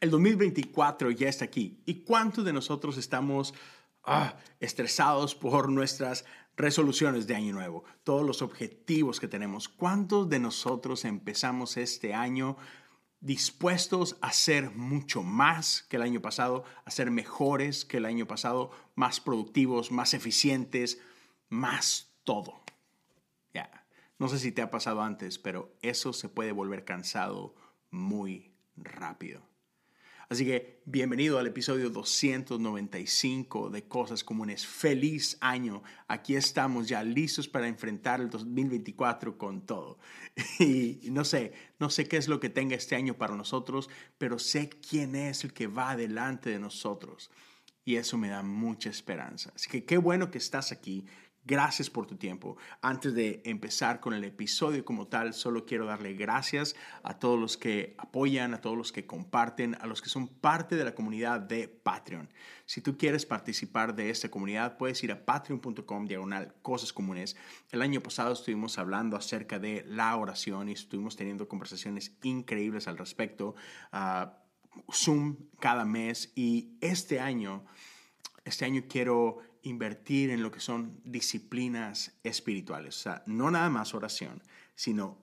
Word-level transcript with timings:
El 0.00 0.08
2024 0.08 1.10
ya 1.10 1.28
está 1.28 1.44
aquí. 1.44 1.82
¿Y 1.84 2.04
cuántos 2.04 2.44
de 2.46 2.54
nosotros 2.54 2.96
estamos 2.96 3.52
ah, 4.02 4.34
estresados 4.58 5.34
por 5.34 5.68
nuestras 5.68 6.24
resoluciones 6.56 7.26
de 7.26 7.36
año 7.36 7.52
nuevo? 7.52 7.84
Todos 8.02 8.26
los 8.26 8.40
objetivos 8.40 9.20
que 9.20 9.28
tenemos. 9.28 9.68
¿Cuántos 9.68 10.30
de 10.30 10.40
nosotros 10.40 11.04
empezamos 11.04 11.76
este 11.76 12.14
año 12.14 12.56
dispuestos 13.20 14.16
a 14.22 14.32
ser 14.32 14.70
mucho 14.70 15.22
más 15.22 15.82
que 15.82 15.96
el 15.96 16.02
año 16.02 16.22
pasado, 16.22 16.64
a 16.86 16.90
ser 16.90 17.10
mejores 17.10 17.84
que 17.84 17.98
el 17.98 18.06
año 18.06 18.26
pasado, 18.26 18.70
más 18.94 19.20
productivos, 19.20 19.92
más 19.92 20.14
eficientes, 20.14 20.98
más 21.50 22.10
todo? 22.24 22.62
Ya. 23.52 23.86
No 24.18 24.28
sé 24.28 24.38
si 24.38 24.50
te 24.50 24.62
ha 24.62 24.70
pasado 24.70 25.02
antes, 25.02 25.38
pero 25.38 25.76
eso 25.82 26.14
se 26.14 26.30
puede 26.30 26.52
volver 26.52 26.86
cansado 26.86 27.54
muy 27.90 28.54
rápido. 28.76 29.49
Así 30.30 30.44
que 30.44 30.80
bienvenido 30.84 31.40
al 31.40 31.48
episodio 31.48 31.90
295 31.90 33.68
de 33.68 33.82
Cosas 33.88 34.22
Comunes. 34.22 34.64
Feliz 34.64 35.36
año. 35.40 35.82
Aquí 36.06 36.36
estamos 36.36 36.86
ya 36.86 37.02
listos 37.02 37.48
para 37.48 37.66
enfrentar 37.66 38.20
el 38.20 38.30
2024 38.30 39.36
con 39.36 39.66
todo. 39.66 39.98
Y 40.60 41.10
no 41.10 41.24
sé, 41.24 41.52
no 41.80 41.90
sé 41.90 42.06
qué 42.06 42.16
es 42.16 42.28
lo 42.28 42.38
que 42.38 42.48
tenga 42.48 42.76
este 42.76 42.94
año 42.94 43.18
para 43.18 43.34
nosotros, 43.34 43.90
pero 44.18 44.38
sé 44.38 44.70
quién 44.70 45.16
es 45.16 45.42
el 45.42 45.52
que 45.52 45.66
va 45.66 45.96
delante 45.96 46.50
de 46.50 46.60
nosotros. 46.60 47.32
Y 47.84 47.96
eso 47.96 48.16
me 48.16 48.28
da 48.28 48.44
mucha 48.44 48.88
esperanza. 48.88 49.50
Así 49.56 49.68
que 49.68 49.84
qué 49.84 49.98
bueno 49.98 50.30
que 50.30 50.38
estás 50.38 50.70
aquí. 50.70 51.06
Gracias 51.44 51.88
por 51.88 52.06
tu 52.06 52.16
tiempo. 52.16 52.58
Antes 52.82 53.14
de 53.14 53.40
empezar 53.46 54.00
con 54.00 54.12
el 54.12 54.24
episodio 54.24 54.84
como 54.84 55.08
tal, 55.08 55.32
solo 55.32 55.64
quiero 55.64 55.86
darle 55.86 56.12
gracias 56.12 56.76
a 57.02 57.18
todos 57.18 57.40
los 57.40 57.56
que 57.56 57.94
apoyan, 57.96 58.52
a 58.52 58.60
todos 58.60 58.76
los 58.76 58.92
que 58.92 59.06
comparten, 59.06 59.74
a 59.80 59.86
los 59.86 60.02
que 60.02 60.10
son 60.10 60.28
parte 60.28 60.76
de 60.76 60.84
la 60.84 60.94
comunidad 60.94 61.40
de 61.40 61.66
Patreon. 61.66 62.28
Si 62.66 62.82
tú 62.82 62.98
quieres 62.98 63.24
participar 63.24 63.94
de 63.94 64.10
esta 64.10 64.30
comunidad, 64.30 64.76
puedes 64.76 65.02
ir 65.02 65.12
a 65.12 65.24
patreon.com 65.24 66.06
diagonal 66.06 66.54
cosas 66.60 66.92
comunes. 66.92 67.36
El 67.70 67.80
año 67.80 68.02
pasado 68.02 68.34
estuvimos 68.34 68.78
hablando 68.78 69.16
acerca 69.16 69.58
de 69.58 69.82
la 69.88 70.14
oración 70.16 70.68
y 70.68 70.72
estuvimos 70.72 71.16
teniendo 71.16 71.48
conversaciones 71.48 72.12
increíbles 72.22 72.86
al 72.86 72.98
respecto. 72.98 73.54
Uh, 73.92 74.28
Zoom 74.92 75.36
cada 75.58 75.84
mes 75.84 76.32
y 76.36 76.76
este 76.80 77.18
año, 77.18 77.64
este 78.44 78.66
año 78.66 78.84
quiero 78.88 79.38
invertir 79.62 80.30
en 80.30 80.42
lo 80.42 80.50
que 80.50 80.60
son 80.60 81.00
disciplinas 81.04 82.18
espirituales. 82.22 82.96
O 82.98 83.00
sea, 83.00 83.22
no 83.26 83.50
nada 83.50 83.68
más 83.70 83.94
oración, 83.94 84.42
sino 84.74 85.18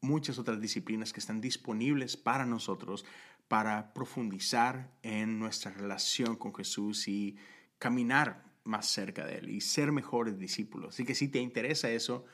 muchas 0.00 0.38
otras 0.38 0.60
disciplinas 0.60 1.12
que 1.12 1.20
están 1.20 1.40
disponibles 1.40 2.16
para 2.16 2.46
nosotros 2.46 3.04
para 3.48 3.92
profundizar 3.92 4.92
en 5.02 5.38
nuestra 5.38 5.72
relación 5.72 6.36
con 6.36 6.54
Jesús 6.54 7.08
y 7.08 7.36
caminar 7.78 8.44
más 8.64 8.86
cerca 8.86 9.26
de 9.26 9.38
Él 9.38 9.50
y 9.50 9.60
ser 9.60 9.90
mejores 9.90 10.38
discípulos. 10.38 10.94
Así 10.94 11.04
que 11.04 11.14
si 11.14 11.28
te 11.28 11.40
interesa 11.40 11.90
eso, 11.90 12.24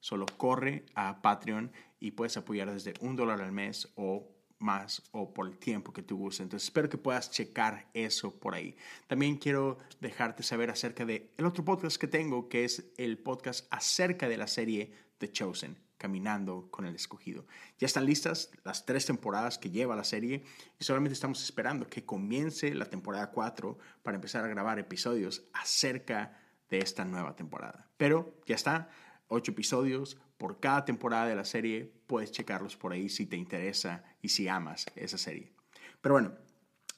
solo 0.00 0.26
corre 0.36 0.84
a 0.94 1.22
Patreon 1.22 1.70
y 2.00 2.10
puedes 2.10 2.36
apoyar 2.36 2.72
desde 2.72 2.94
un 3.00 3.14
dólar 3.14 3.40
al 3.40 3.52
mes 3.52 3.92
o 3.94 4.33
más 4.64 5.02
o 5.12 5.32
por 5.32 5.46
el 5.46 5.58
tiempo 5.58 5.92
que 5.92 6.02
tú 6.02 6.16
gustes. 6.16 6.40
Entonces 6.40 6.68
espero 6.68 6.88
que 6.88 6.98
puedas 6.98 7.30
checar 7.30 7.88
eso 7.94 8.34
por 8.34 8.54
ahí. 8.54 8.76
También 9.06 9.36
quiero 9.36 9.78
dejarte 10.00 10.42
saber 10.42 10.70
acerca 10.70 11.04
de 11.04 11.30
el 11.36 11.46
otro 11.46 11.64
podcast 11.64 11.98
que 11.98 12.08
tengo, 12.08 12.48
que 12.48 12.64
es 12.64 12.90
el 12.96 13.18
podcast 13.18 13.66
acerca 13.70 14.28
de 14.28 14.38
la 14.38 14.46
serie 14.46 14.92
The 15.18 15.30
Chosen, 15.30 15.76
Caminando 15.98 16.68
con 16.70 16.86
el 16.86 16.94
Escogido. 16.94 17.46
Ya 17.78 17.86
están 17.86 18.06
listas 18.06 18.50
las 18.64 18.86
tres 18.86 19.06
temporadas 19.06 19.58
que 19.58 19.70
lleva 19.70 19.94
la 19.94 20.04
serie 20.04 20.44
y 20.80 20.84
solamente 20.84 21.12
estamos 21.12 21.42
esperando 21.42 21.86
que 21.86 22.04
comience 22.04 22.74
la 22.74 22.86
temporada 22.86 23.30
4 23.30 23.78
para 24.02 24.16
empezar 24.16 24.44
a 24.44 24.48
grabar 24.48 24.78
episodios 24.78 25.44
acerca 25.52 26.40
de 26.70 26.78
esta 26.78 27.04
nueva 27.04 27.36
temporada. 27.36 27.90
Pero 27.98 28.40
ya 28.46 28.54
está, 28.54 28.88
ocho 29.28 29.52
episodios 29.52 30.16
por 30.44 30.60
cada 30.60 30.84
temporada 30.84 31.26
de 31.26 31.34
la 31.34 31.46
serie. 31.46 31.90
Puedes 32.06 32.30
checarlos 32.30 32.76
por 32.76 32.92
ahí 32.92 33.08
si 33.08 33.24
te 33.24 33.34
interesa 33.34 34.04
y 34.20 34.28
si 34.28 34.46
amas 34.46 34.84
esa 34.94 35.16
serie. 35.16 35.54
Pero 36.02 36.16
bueno, 36.16 36.34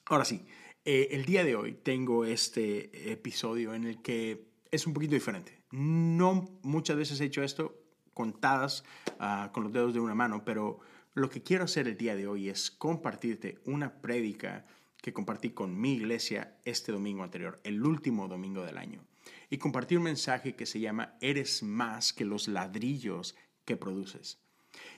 ahora 0.07 0.25
sí, 0.25 0.45
eh, 0.85 1.11
el 1.13 1.25
día 1.25 1.45
de 1.45 1.55
hoy 1.55 1.75
tengo 1.75 2.25
este 2.25 3.13
episodio 3.13 3.73
en 3.73 3.85
el 3.85 4.03
que 4.03 4.49
es 4.73 4.85
un 4.85 4.95
poquito 4.95 5.15
diferente. 5.15 5.63
No 5.71 6.59
muchas 6.63 6.97
veces 6.97 7.21
he 7.21 7.27
hecho 7.27 7.45
esto 7.45 7.81
contadas 8.15 8.83
uh, 9.21 9.53
con 9.53 9.63
los 9.63 9.73
dedos 9.73 9.95
de 9.95 10.01
una 10.01 10.17
mano, 10.17 10.45
pero 10.45 10.81
lo 11.15 11.31
que 11.31 11.45
quiero 11.45 11.67
hacer 11.67 11.87
el 11.87 11.97
día 11.97 12.17
de 12.17 12.27
hoy 12.27 12.49
es 12.49 12.73
compartirte 12.73 13.61
una 13.65 14.01
prédica 14.03 14.67
que 15.01 15.13
compartí 15.13 15.51
con 15.51 15.81
mi 15.81 15.95
iglesia 15.95 16.59
este 16.65 16.91
domingo 16.91 17.23
anterior, 17.23 17.61
el 17.63 17.81
último 17.85 18.27
domingo 18.27 18.65
del 18.65 18.77
año 18.77 19.06
y 19.51 19.59
compartir 19.59 19.99
un 19.99 20.05
mensaje 20.05 20.55
que 20.55 20.67
se 20.67 20.81
llama 20.81 21.17
Eres 21.21 21.63
más 21.63 22.13
que 22.13 22.25
los 22.25 22.49
ladrillos 22.49 23.35
que 23.65 23.77
produces. 23.77 24.39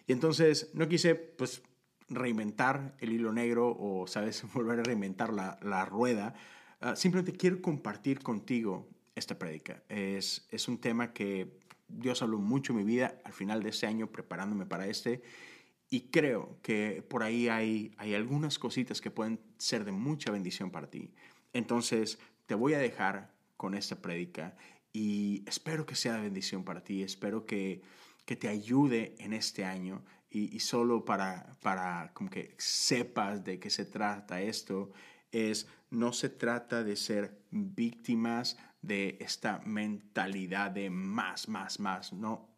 Y 0.06 0.12
entonces 0.12 0.70
no 0.74 0.88
quise 0.88 1.14
pues 1.14 1.62
reinventar 2.08 2.96
el 3.00 3.12
hilo 3.12 3.32
negro 3.32 3.76
o, 3.78 4.06
sabes, 4.06 4.42
volver 4.54 4.80
a 4.80 4.82
reinventar 4.82 5.32
la, 5.32 5.58
la 5.62 5.84
rueda. 5.84 6.34
Uh, 6.80 6.94
simplemente 6.96 7.36
quiero 7.36 7.60
compartir 7.60 8.20
contigo 8.20 8.88
esta 9.14 9.38
prédica. 9.38 9.82
Es, 9.88 10.46
es 10.50 10.68
un 10.68 10.78
tema 10.78 11.12
que 11.12 11.58
Dios 11.88 12.22
habló 12.22 12.38
mucho 12.38 12.72
en 12.72 12.78
mi 12.78 12.84
vida 12.84 13.20
al 13.24 13.32
final 13.32 13.62
de 13.62 13.70
este 13.70 13.86
año 13.86 14.10
preparándome 14.10 14.66
para 14.66 14.86
este 14.86 15.22
y 15.90 16.02
creo 16.10 16.58
que 16.62 17.02
por 17.08 17.22
ahí 17.22 17.48
hay, 17.48 17.94
hay 17.96 18.14
algunas 18.14 18.58
cositas 18.58 19.00
que 19.00 19.10
pueden 19.10 19.40
ser 19.56 19.84
de 19.84 19.92
mucha 19.92 20.30
bendición 20.30 20.70
para 20.70 20.90
ti. 20.90 21.12
Entonces 21.52 22.18
te 22.46 22.54
voy 22.54 22.74
a 22.74 22.78
dejar 22.78 23.32
con 23.58 23.74
esta 23.74 24.00
prédica 24.00 24.56
y 24.94 25.44
espero 25.46 25.84
que 25.84 25.94
sea 25.94 26.14
de 26.14 26.22
bendición 26.22 26.64
para 26.64 26.82
ti, 26.82 27.02
espero 27.02 27.44
que, 27.44 27.82
que 28.24 28.36
te 28.36 28.48
ayude 28.48 29.14
en 29.18 29.34
este 29.34 29.66
año 29.66 30.02
y, 30.30 30.56
y, 30.56 30.60
solo 30.60 31.04
para, 31.04 31.54
para 31.60 32.12
como 32.14 32.30
que 32.30 32.54
sepas 32.58 33.44
de 33.44 33.58
qué 33.58 33.68
se 33.68 33.84
trata 33.84 34.40
esto, 34.40 34.92
es 35.30 35.66
no 35.90 36.12
se 36.12 36.28
trata 36.28 36.82
de 36.82 36.96
ser 36.96 37.42
víctimas 37.50 38.56
de 38.82 39.18
esta 39.20 39.60
mentalidad 39.64 40.70
de 40.70 40.90
más, 40.90 41.48
más, 41.48 41.80
más, 41.80 42.12
no, 42.12 42.48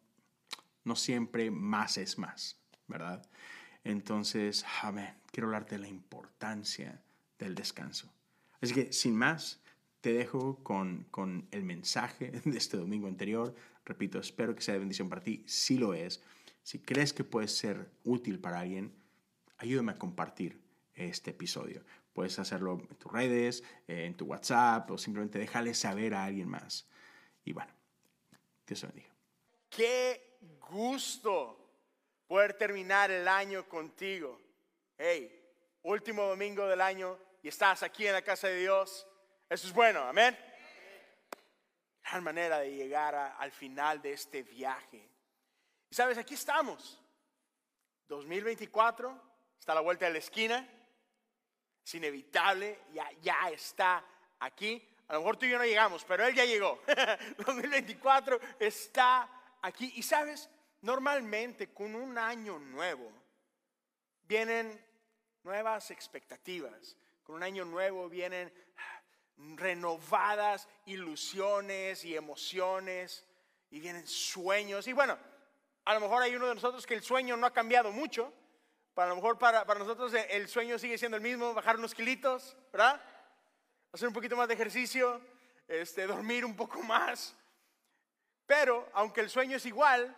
no 0.83 0.95
siempre 0.95 1.51
más 1.51 1.97
es 1.97 2.17
más, 2.17 2.59
¿verdad? 2.87 3.25
Entonces, 3.83 4.65
amén, 4.83 5.13
quiero 5.31 5.47
hablarte 5.47 5.75
de 5.75 5.81
la 5.81 5.87
importancia 5.87 7.01
del 7.39 7.55
descanso. 7.55 8.13
Así 8.61 8.73
que, 8.73 8.93
sin 8.93 9.15
más, 9.15 9.59
te 10.01 10.13
dejo 10.13 10.63
con, 10.63 11.05
con 11.11 11.47
el 11.51 11.63
mensaje 11.63 12.31
de 12.45 12.57
este 12.57 12.77
domingo 12.77 13.07
anterior. 13.07 13.55
Repito, 13.85 14.19
espero 14.19 14.55
que 14.55 14.61
sea 14.61 14.73
de 14.73 14.79
bendición 14.79 15.09
para 15.09 15.21
ti. 15.21 15.43
Si 15.47 15.77
lo 15.77 15.93
es, 15.93 16.21
si 16.63 16.79
crees 16.79 17.13
que 17.13 17.23
puede 17.23 17.47
ser 17.47 17.89
útil 18.03 18.39
para 18.39 18.59
alguien, 18.59 18.93
ayúdame 19.57 19.93
a 19.93 19.97
compartir 19.97 20.59
este 20.95 21.31
episodio. 21.31 21.83
Puedes 22.13 22.37
hacerlo 22.39 22.85
en 22.89 22.95
tus 22.97 23.11
redes, 23.11 23.63
eh, 23.87 24.05
en 24.05 24.15
tu 24.15 24.25
WhatsApp 24.25 24.89
o 24.91 24.97
simplemente 24.97 25.39
déjale 25.39 25.73
saber 25.73 26.13
a 26.13 26.25
alguien 26.25 26.49
más. 26.49 26.87
Y 27.45 27.53
bueno, 27.53 27.71
Dios 28.67 28.81
te 28.81 28.87
bendiga. 28.87 29.09
Qué 29.69 30.37
gusto 30.69 31.57
poder 32.27 32.53
terminar 32.53 33.11
el 33.11 33.27
año 33.27 33.67
contigo. 33.67 34.39
Hey, 34.97 35.31
último 35.83 36.23
domingo 36.23 36.67
del 36.67 36.81
año 36.81 37.17
y 37.41 37.47
estás 37.47 37.83
aquí 37.83 38.05
en 38.05 38.13
la 38.13 38.21
casa 38.21 38.47
de 38.47 38.59
Dios. 38.59 39.07
Eso 39.51 39.67
es 39.67 39.73
bueno, 39.73 39.99
amén. 40.03 40.37
Gran 42.05 42.23
manera 42.23 42.59
de 42.59 42.73
llegar 42.73 43.13
al 43.37 43.51
final 43.51 44.01
de 44.01 44.13
este 44.13 44.43
viaje. 44.43 45.05
Y 45.89 45.93
sabes, 45.93 46.17
aquí 46.17 46.35
estamos. 46.35 46.97
2024 48.07 49.21
está 49.59 49.73
a 49.73 49.75
la 49.75 49.81
vuelta 49.81 50.05
de 50.05 50.13
la 50.13 50.19
esquina. 50.19 50.65
Es 51.83 51.95
inevitable, 51.95 52.79
ya, 52.93 53.11
ya 53.21 53.49
está 53.49 54.05
aquí. 54.39 54.87
A 55.09 55.15
lo 55.15 55.19
mejor 55.19 55.35
tú 55.35 55.45
y 55.45 55.49
yo 55.49 55.57
no 55.57 55.65
llegamos, 55.65 56.05
pero 56.05 56.25
él 56.25 56.33
ya 56.33 56.45
llegó. 56.45 56.81
2024 57.45 58.39
está 58.57 59.57
aquí. 59.61 59.91
Y 59.97 60.03
sabes, 60.03 60.49
normalmente 60.79 61.73
con 61.73 61.93
un 61.93 62.17
año 62.17 62.57
nuevo 62.57 63.11
vienen 64.23 64.81
nuevas 65.43 65.91
expectativas. 65.91 66.95
Con 67.21 67.35
un 67.35 67.43
año 67.43 67.65
nuevo 67.65 68.07
vienen 68.07 68.49
renovadas 69.55 70.67
ilusiones 70.85 72.03
y 72.05 72.15
emociones 72.15 73.25
y 73.69 73.79
vienen 73.79 74.07
sueños. 74.07 74.87
Y 74.87 74.93
bueno, 74.93 75.17
a 75.85 75.93
lo 75.93 75.99
mejor 75.99 76.21
hay 76.21 76.35
uno 76.35 76.47
de 76.47 76.55
nosotros 76.55 76.85
que 76.85 76.93
el 76.93 77.01
sueño 77.01 77.37
no 77.37 77.47
ha 77.47 77.53
cambiado 77.53 77.91
mucho. 77.91 78.33
Para 78.93 79.09
lo 79.09 79.15
mejor 79.15 79.37
para, 79.37 79.65
para 79.65 79.79
nosotros 79.79 80.13
el 80.13 80.47
sueño 80.47 80.77
sigue 80.77 80.97
siendo 80.97 81.17
el 81.17 81.23
mismo, 81.23 81.53
bajar 81.53 81.77
unos 81.77 81.95
kilitos, 81.95 82.57
¿verdad? 82.71 83.01
Hacer 83.93 84.07
un 84.07 84.13
poquito 84.13 84.35
más 84.35 84.47
de 84.47 84.53
ejercicio, 84.53 85.21
este, 85.67 86.05
dormir 86.05 86.43
un 86.45 86.55
poco 86.55 86.81
más. 86.83 87.35
Pero 88.45 88.89
aunque 88.93 89.21
el 89.21 89.29
sueño 89.29 89.57
es 89.57 89.65
igual, 89.65 90.15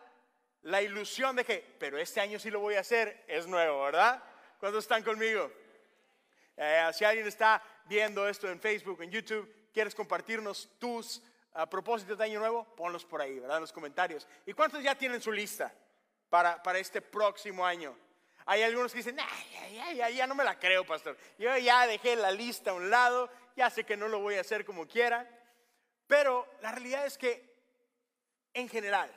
la 0.64 0.82
ilusión 0.82 1.36
de 1.36 1.46
que, 1.46 1.76
pero 1.80 1.98
este 1.98 2.20
año 2.20 2.40
sí 2.40 2.50
lo 2.50 2.60
voy 2.60 2.76
a 2.76 2.80
hacer, 2.80 3.24
es 3.28 3.46
nuevo, 3.48 3.84
¿verdad? 3.84 4.24
¿Cuántos 4.60 4.84
están 4.86 5.04
conmigo? 5.04 5.52
Eh, 6.56 6.90
si 6.94 7.04
alguien 7.04 7.28
está 7.28 7.62
viendo 7.86 8.28
esto 8.28 8.50
en 8.50 8.60
Facebook, 8.60 9.02
en 9.02 9.12
YouTube, 9.12 9.70
quieres 9.74 9.96
compartirnos 9.96 10.70
tus 10.80 11.22
ah, 11.54 11.70
propósitos 11.70 12.18
de 12.18 12.24
año 12.24 12.40
nuevo, 12.40 12.66
ponlos 12.76 13.06
por 13.06 13.22
ahí, 13.22 13.40
¿verdad? 13.40 13.58
En 13.58 13.62
los 13.62 13.74
comentarios. 13.74 14.28
¿Y 14.46 14.54
cuántos 14.54 14.82
ya 14.84 14.96
tienen 14.96 15.22
su 15.22 15.32
lista 15.32 15.74
para, 16.30 16.62
para 16.62 16.80
este 16.80 17.02
próximo 17.02 17.66
año? 17.66 17.96
Hay 18.46 18.62
algunos 18.62 18.92
que 18.92 18.98
dicen, 18.98 19.16
ya, 19.18 19.70
ya, 19.72 19.94
ya, 19.94 20.10
ya 20.10 20.28
no 20.28 20.36
me 20.36 20.44
la 20.44 20.60
creo, 20.60 20.86
pastor. 20.86 21.18
Yo 21.38 21.58
ya 21.58 21.88
dejé 21.88 22.16
la 22.16 22.32
lista 22.32 22.72
a 22.72 22.74
un 22.74 22.90
lado, 22.90 23.30
ya 23.56 23.70
sé 23.70 23.86
que 23.86 23.96
no 23.96 24.08
lo 24.08 24.20
voy 24.20 24.36
a 24.36 24.42
hacer 24.42 24.66
como 24.66 24.88
quiera. 24.88 25.28
Pero 26.08 26.48
la 26.62 26.72
realidad 26.72 27.06
es 27.06 27.18
que, 27.18 27.54
en 28.54 28.68
general, 28.68 29.12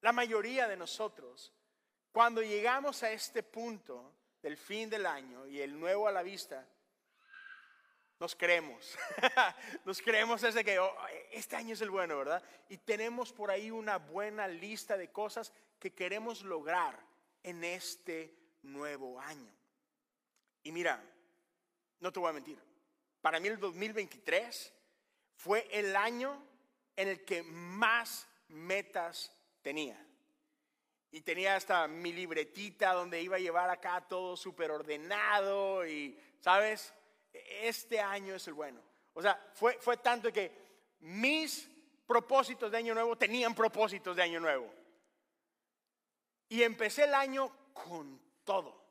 la 0.00 0.12
mayoría 0.12 0.66
de 0.66 0.76
nosotros, 0.76 1.52
cuando 2.10 2.42
llegamos 2.42 3.02
a 3.02 3.10
este 3.10 3.42
punto 3.42 4.14
del 4.40 4.56
fin 4.56 4.88
del 4.88 5.04
año 5.04 5.46
y 5.46 5.60
el 5.60 5.78
nuevo 5.78 6.08
a 6.08 6.12
la 6.12 6.22
vista, 6.22 6.66
nos 8.18 8.34
creemos, 8.34 8.96
nos 9.84 10.00
creemos 10.00 10.42
ese 10.42 10.64
que 10.64 10.78
oh, 10.78 10.94
este 11.32 11.56
año 11.56 11.74
es 11.74 11.80
el 11.80 11.90
bueno, 11.90 12.16
¿verdad? 12.16 12.42
Y 12.68 12.78
tenemos 12.78 13.32
por 13.32 13.50
ahí 13.50 13.70
una 13.70 13.98
buena 13.98 14.48
lista 14.48 14.96
de 14.96 15.10
cosas 15.10 15.52
que 15.78 15.92
queremos 15.92 16.42
lograr 16.42 16.98
en 17.42 17.62
este 17.62 18.34
nuevo 18.62 19.20
año. 19.20 19.52
Y 20.62 20.72
mira, 20.72 21.02
no 22.00 22.12
te 22.12 22.20
voy 22.20 22.30
a 22.30 22.32
mentir, 22.32 22.58
para 23.20 23.38
mí 23.38 23.48
el 23.48 23.58
2023 23.58 24.72
fue 25.34 25.68
el 25.70 25.94
año 25.94 26.42
en 26.96 27.08
el 27.08 27.24
que 27.24 27.42
más 27.42 28.26
metas 28.48 29.32
tenía. 29.62 30.02
Y 31.10 31.20
tenía 31.20 31.56
hasta 31.56 31.86
mi 31.86 32.12
libretita 32.12 32.92
donde 32.92 33.22
iba 33.22 33.36
a 33.36 33.40
llevar 33.40 33.70
acá 33.70 34.06
todo 34.08 34.36
súper 34.36 34.70
ordenado 34.70 35.86
y, 35.86 36.18
¿sabes? 36.40 36.92
Este 37.62 38.00
año 38.00 38.34
es 38.34 38.46
el 38.48 38.54
bueno. 38.54 38.80
O 39.14 39.22
sea, 39.22 39.50
fue, 39.54 39.78
fue 39.80 39.96
tanto 39.96 40.32
que 40.32 40.52
mis 41.00 41.68
propósitos 42.06 42.70
de 42.70 42.78
año 42.78 42.94
nuevo 42.94 43.16
tenían 43.16 43.54
propósitos 43.54 44.16
de 44.16 44.22
año 44.22 44.40
nuevo. 44.40 44.72
Y 46.48 46.62
empecé 46.62 47.04
el 47.04 47.14
año 47.14 47.50
con 47.72 48.20
todo. 48.44 48.86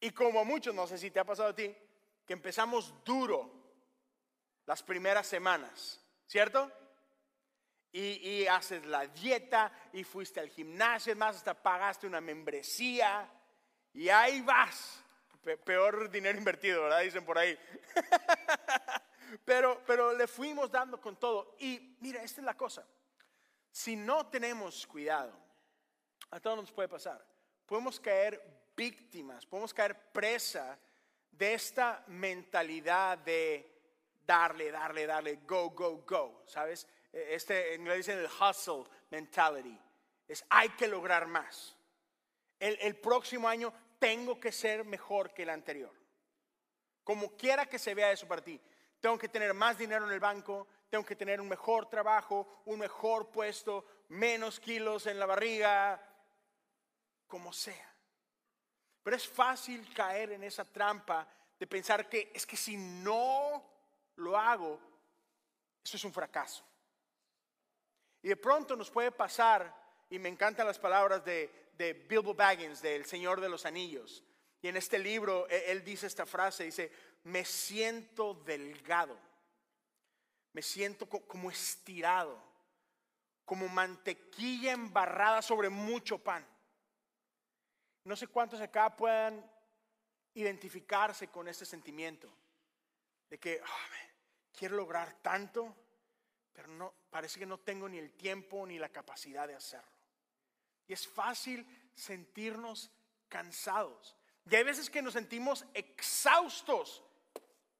Y 0.00 0.10
como 0.10 0.44
muchos, 0.44 0.74
no 0.74 0.86
sé 0.86 0.96
si 0.98 1.10
te 1.10 1.20
ha 1.20 1.24
pasado 1.24 1.50
a 1.50 1.54
ti, 1.54 1.74
que 2.26 2.32
empezamos 2.32 2.94
duro 3.04 3.50
las 4.66 4.82
primeras 4.82 5.26
semanas, 5.26 6.00
¿cierto? 6.26 6.70
Y, 7.90 8.46
haces 8.46 8.84
la 8.86 9.06
dieta 9.06 9.72
y 9.92 10.04
fuiste 10.04 10.38
al 10.38 10.50
gimnasio, 10.50 11.16
más 11.16 11.36
hasta 11.36 11.54
pagaste 11.54 12.06
una 12.06 12.20
membresía 12.20 13.28
y 13.94 14.08
ahí 14.08 14.40
vas. 14.42 15.02
Peor 15.42 16.10
dinero 16.10 16.38
invertido, 16.38 16.82
¿verdad? 16.82 17.00
Dicen 17.00 17.24
por 17.24 17.38
ahí. 17.38 17.58
pero, 19.44 19.82
pero 19.86 20.12
le 20.12 20.26
fuimos 20.26 20.70
dando 20.70 21.00
con 21.00 21.16
todo. 21.16 21.56
Y 21.58 21.96
mira, 22.00 22.22
esta 22.22 22.40
es 22.40 22.44
la 22.44 22.56
cosa. 22.56 22.86
Si 23.70 23.96
no 23.96 24.26
tenemos 24.26 24.86
cuidado, 24.86 25.32
a 26.30 26.40
todos 26.40 26.56
nos 26.56 26.72
puede 26.72 26.88
pasar. 26.88 27.24
Podemos 27.66 28.00
caer 28.00 28.42
víctimas, 28.76 29.46
podemos 29.46 29.74
caer 29.74 30.10
presa 30.12 30.78
de 31.30 31.54
esta 31.54 32.04
mentalidad 32.08 33.18
de 33.18 33.78
darle, 34.26 34.70
darle, 34.70 35.06
darle, 35.06 35.36
go, 35.46 35.70
go, 35.70 36.04
go, 36.06 36.42
¿sabes? 36.46 36.86
E, 37.12 37.34
este 37.34 37.74
en 37.74 37.82
inglés 37.82 37.98
dicen 37.98 38.18
el 38.18 38.26
hustle 38.26 38.84
mentality. 39.10 39.78
Es 40.26 40.44
hay 40.50 40.70
que 40.70 40.86
lograr 40.86 41.26
más. 41.26 41.76
El, 42.60 42.76
el 42.80 42.96
próximo 42.96 43.48
año 43.48 43.72
tengo 43.98 44.38
que 44.38 44.52
ser 44.52 44.84
mejor 44.84 45.32
que 45.32 45.42
el 45.42 45.50
anterior. 45.50 45.92
Como 47.04 47.36
quiera 47.36 47.66
que 47.66 47.78
se 47.78 47.94
vea 47.94 48.12
eso 48.12 48.28
para 48.28 48.42
ti. 48.42 48.60
Tengo 49.00 49.16
que 49.16 49.28
tener 49.28 49.54
más 49.54 49.78
dinero 49.78 50.06
en 50.06 50.12
el 50.12 50.20
banco, 50.20 50.66
tengo 50.90 51.04
que 51.04 51.16
tener 51.16 51.40
un 51.40 51.48
mejor 51.48 51.86
trabajo, 51.88 52.62
un 52.66 52.78
mejor 52.78 53.30
puesto, 53.30 53.84
menos 54.08 54.58
kilos 54.58 55.06
en 55.06 55.18
la 55.18 55.26
barriga, 55.26 56.02
como 57.26 57.52
sea. 57.52 57.94
Pero 59.02 59.16
es 59.16 59.26
fácil 59.26 59.92
caer 59.94 60.32
en 60.32 60.44
esa 60.44 60.64
trampa 60.64 61.26
de 61.58 61.66
pensar 61.66 62.08
que 62.08 62.32
es 62.34 62.46
que 62.46 62.56
si 62.56 62.76
no 62.76 63.64
lo 64.16 64.36
hago, 64.36 64.80
eso 65.84 65.96
es 65.96 66.04
un 66.04 66.12
fracaso. 66.12 66.64
Y 68.22 68.28
de 68.28 68.36
pronto 68.36 68.76
nos 68.76 68.90
puede 68.90 69.12
pasar, 69.12 69.74
y 70.10 70.18
me 70.18 70.28
encantan 70.28 70.66
las 70.66 70.78
palabras 70.78 71.24
de, 71.24 71.67
de 71.78 71.92
Bilbo 71.94 72.34
Baggins, 72.34 72.82
del 72.82 73.06
Señor 73.06 73.40
de 73.40 73.48
los 73.48 73.64
Anillos. 73.64 74.24
Y 74.60 74.68
en 74.68 74.76
este 74.76 74.98
libro 74.98 75.48
e, 75.48 75.70
él 75.70 75.84
dice 75.84 76.08
esta 76.08 76.26
frase, 76.26 76.64
dice, 76.64 76.90
me 77.24 77.44
siento 77.44 78.34
delgado, 78.34 79.16
me 80.52 80.60
siento 80.60 81.08
como 81.08 81.50
estirado, 81.50 82.42
como 83.44 83.68
mantequilla 83.68 84.72
embarrada 84.72 85.40
sobre 85.40 85.68
mucho 85.68 86.18
pan. 86.18 86.44
No 88.04 88.16
sé 88.16 88.26
cuántos 88.26 88.60
acá 88.60 88.94
puedan 88.96 89.48
identificarse 90.34 91.28
con 91.28 91.46
ese 91.46 91.64
sentimiento 91.64 92.32
de 93.30 93.38
que 93.38 93.62
quiero 94.56 94.76
lograr 94.76 95.14
tanto, 95.22 95.74
pero 96.52 96.68
no 96.68 96.92
parece 97.10 97.38
que 97.38 97.46
no 97.46 97.58
tengo 97.58 97.88
ni 97.88 97.98
el 97.98 98.12
tiempo 98.12 98.66
ni 98.66 98.78
la 98.78 98.88
capacidad 98.88 99.46
de 99.46 99.54
hacerlo. 99.54 99.97
Y 100.88 100.94
es 100.94 101.06
fácil 101.06 101.66
sentirnos 101.94 102.90
cansados. 103.28 104.16
Y 104.50 104.56
hay 104.56 104.64
veces 104.64 104.90
que 104.90 105.02
nos 105.02 105.12
sentimos 105.12 105.64
exhaustos 105.74 107.04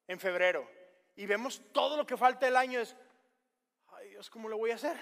en 0.07 0.21
febrero 0.21 0.69
y 1.17 1.27
vemos 1.27 1.61
todo 1.73 1.97
lo 1.97 2.07
que 2.07 2.17
falta 2.17 2.47
del 2.47 2.57
año 2.57 2.81
es, 2.81 2.95
ay 3.89 4.11
Dios, 4.11 4.31
¿cómo 4.31 4.49
lo 4.49 4.57
voy 4.57 4.71
a 4.71 4.77
hacer? 4.77 4.97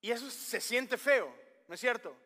Y 0.00 0.10
eso 0.10 0.30
se 0.30 0.60
siente 0.60 0.96
feo, 0.96 1.34
¿no 1.68 1.74
es 1.74 1.80
cierto? 1.80 2.16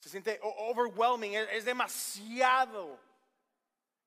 Se 0.00 0.08
siente 0.08 0.38
overwhelming, 0.42 1.34
es, 1.34 1.64
demasiado 1.64 2.98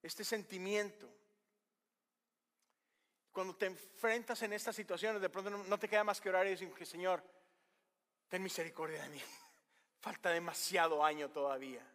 este 0.02 0.24
sentimiento. 0.24 1.10
Cuando 3.32 3.56
te 3.56 3.66
enfrentas 3.66 4.42
en 4.42 4.54
estas 4.54 4.76
situaciones, 4.76 5.22
de 5.22 5.30
pronto 5.30 5.50
no, 5.50 5.78
te 5.78 5.90
queda 5.90 6.04
más 6.04 6.20
que 6.20 6.30
orar 6.30 6.48
y 6.48 6.52
decir, 6.52 6.74
Señor, 6.86 7.24
ten 8.32 8.42
misericordia 8.42 9.04
de 9.04 9.10
mí. 9.10 9.22
Falta 10.00 10.30
demasiado 10.30 11.04
año 11.04 11.30
todavía. 11.30 11.86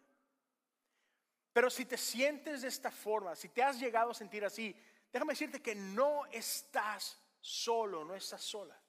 Pero 1.51 1.71
si 1.71 1.85
te 1.85 1.97
sientes 1.97 2.61
de 2.61 2.67
esta 2.67 2.91
forma, 2.91 3.35
si 3.35 3.49
te 3.49 3.63
has 3.63 3.79
llegado 3.79 4.11
a 4.11 4.13
sentir 4.13 4.45
así, 4.45 4.75
déjame 5.11 5.33
decirte 5.33 5.63
que 5.63 5.73
no 5.73 6.27
estás 6.27 7.19
solo, 7.41 8.05
no 8.05 8.13
estás 8.13 8.43
sola. 8.43 8.79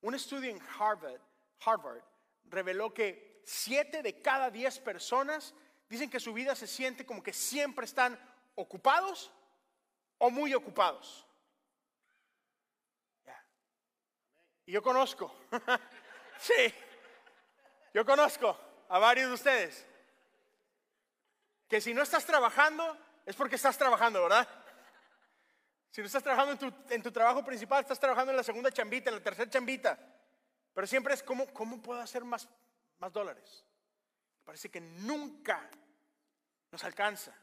Un 0.00 0.14
estudio 0.14 0.50
en 0.50 0.60
Harvard, 0.78 1.20
Harvard 1.64 2.02
reveló 2.44 2.94
que 2.94 3.42
siete 3.44 4.02
de 4.02 4.22
cada 4.22 4.50
diez 4.50 4.78
personas 4.78 5.54
dicen 5.86 6.08
que 6.08 6.18
su 6.18 6.32
vida 6.32 6.54
se 6.54 6.66
siente 6.66 7.04
como 7.04 7.22
que 7.22 7.34
siempre 7.34 7.84
están 7.84 8.18
ocupados 8.54 9.30
o 10.16 10.30
muy 10.30 10.54
ocupados. 10.54 11.26
Y 14.64 14.72
yo 14.72 14.82
conozco, 14.82 15.34
sí, 16.42 16.74
yo 17.94 18.04
conozco 18.04 18.58
a 18.88 18.98
varios 18.98 19.28
de 19.28 19.34
ustedes 19.34 19.86
que 21.68 21.80
si 21.80 21.94
no 21.94 22.02
estás 22.02 22.26
trabajando 22.26 22.98
es 23.24 23.34
porque 23.36 23.56
estás 23.56 23.78
trabajando, 23.78 24.22
¿verdad? 24.22 24.48
Si 25.90 26.00
no 26.00 26.06
estás 26.06 26.22
trabajando 26.22 26.52
en 26.52 26.58
tu, 26.58 26.94
en 26.94 27.02
tu, 27.02 27.12
trabajo 27.12 27.44
principal, 27.44 27.82
estás 27.82 28.00
trabajando 28.00 28.30
en 28.30 28.36
la 28.36 28.42
segunda 28.42 28.70
chambita, 28.70 29.10
en 29.10 29.16
la 29.16 29.22
tercera 29.22 29.48
chambita. 29.48 29.98
Pero 30.74 30.86
siempre 30.86 31.14
es 31.14 31.22
como, 31.22 31.46
¿cómo 31.52 31.80
puedo 31.80 32.00
hacer 32.00 32.24
más, 32.24 32.48
más 32.98 33.12
dólares. 33.12 33.64
Parece 34.44 34.70
que 34.70 34.80
nunca 34.80 35.68
nos 36.70 36.82
alcanza. 36.84 37.34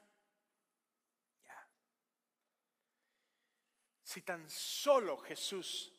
Si 4.04 4.22
tan 4.22 4.50
solo 4.50 5.18
Jesús 5.18 5.94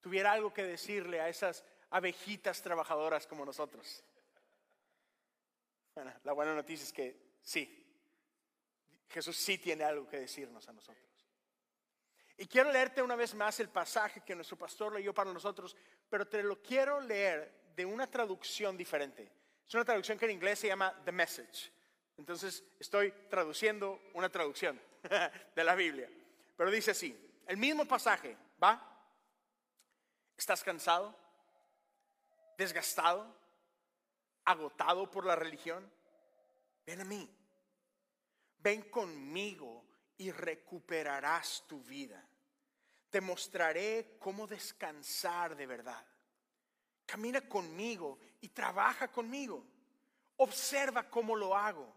tuviera 0.00 0.32
algo 0.32 0.52
que 0.52 0.64
decirle 0.64 1.20
a 1.20 1.28
esas 1.28 1.64
abejitas 1.90 2.62
trabajadoras 2.62 3.26
como 3.26 3.44
nosotros. 3.44 4.04
Bueno, 5.94 6.12
la 6.24 6.32
buena 6.32 6.54
noticia 6.54 6.84
es 6.84 6.92
que 6.92 7.36
sí, 7.42 7.86
Jesús 9.08 9.36
sí 9.36 9.58
tiene 9.58 9.84
algo 9.84 10.08
que 10.08 10.20
decirnos 10.20 10.68
a 10.68 10.72
nosotros. 10.72 11.04
Y 12.36 12.46
quiero 12.46 12.70
leerte 12.70 13.02
una 13.02 13.16
vez 13.16 13.34
más 13.34 13.58
el 13.58 13.68
pasaje 13.68 14.20
que 14.20 14.36
nuestro 14.36 14.56
pastor 14.56 14.92
leyó 14.92 15.12
para 15.12 15.32
nosotros, 15.32 15.76
pero 16.08 16.26
te 16.26 16.42
lo 16.42 16.62
quiero 16.62 17.00
leer 17.00 17.72
de 17.74 17.84
una 17.84 18.08
traducción 18.08 18.76
diferente. 18.76 19.28
Es 19.66 19.74
una 19.74 19.84
traducción 19.84 20.18
que 20.18 20.26
en 20.26 20.32
inglés 20.32 20.60
se 20.60 20.68
llama 20.68 20.94
The 21.04 21.12
Message. 21.12 21.72
Entonces 22.16 22.64
estoy 22.78 23.12
traduciendo 23.28 24.00
una 24.14 24.28
traducción 24.28 24.80
de 25.54 25.64
la 25.64 25.74
Biblia. 25.74 26.08
Pero 26.56 26.70
dice 26.70 26.92
así, 26.92 27.16
el 27.46 27.56
mismo 27.56 27.86
pasaje, 27.86 28.36
¿va? 28.62 28.84
¿Estás 30.36 30.62
cansado? 30.62 31.16
¿Desgastado? 32.58 33.34
¿Agotado 34.44 35.10
por 35.10 35.24
la 35.24 35.34
religión? 35.34 35.90
ven 36.88 37.02
a 37.02 37.04
mí, 37.04 37.28
ven 38.60 38.80
conmigo 38.88 39.84
y 40.16 40.30
recuperarás 40.30 41.62
tu 41.68 41.82
vida. 41.82 42.26
Te 43.10 43.20
mostraré 43.20 44.16
cómo 44.18 44.46
descansar 44.46 45.54
de 45.54 45.66
verdad. 45.66 46.02
Camina 47.04 47.42
conmigo 47.42 48.18
y 48.40 48.48
trabaja 48.48 49.12
conmigo. 49.12 49.62
Observa 50.38 51.10
cómo 51.10 51.36
lo 51.36 51.54
hago. 51.54 51.94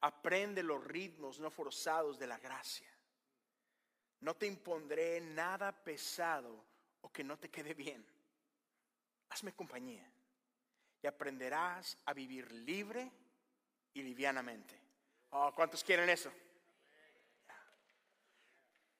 Aprende 0.00 0.62
los 0.62 0.82
ritmos 0.82 1.38
no 1.38 1.50
forzados 1.50 2.18
de 2.18 2.26
la 2.26 2.38
gracia. 2.38 2.88
No 4.20 4.34
te 4.34 4.46
impondré 4.46 5.20
nada 5.20 5.72
pesado 5.72 6.64
o 7.02 7.12
que 7.12 7.22
no 7.22 7.38
te 7.38 7.50
quede 7.50 7.74
bien. 7.74 8.02
Hazme 9.30 9.52
compañía 9.52 10.08
y 11.02 11.06
aprenderás 11.06 11.96
a 12.06 12.12
vivir 12.12 12.50
libre 12.52 13.10
y 13.94 14.02
livianamente. 14.02 14.78
Oh, 15.30 15.52
¿Cuántos 15.54 15.84
quieren 15.84 16.08
eso? 16.08 16.32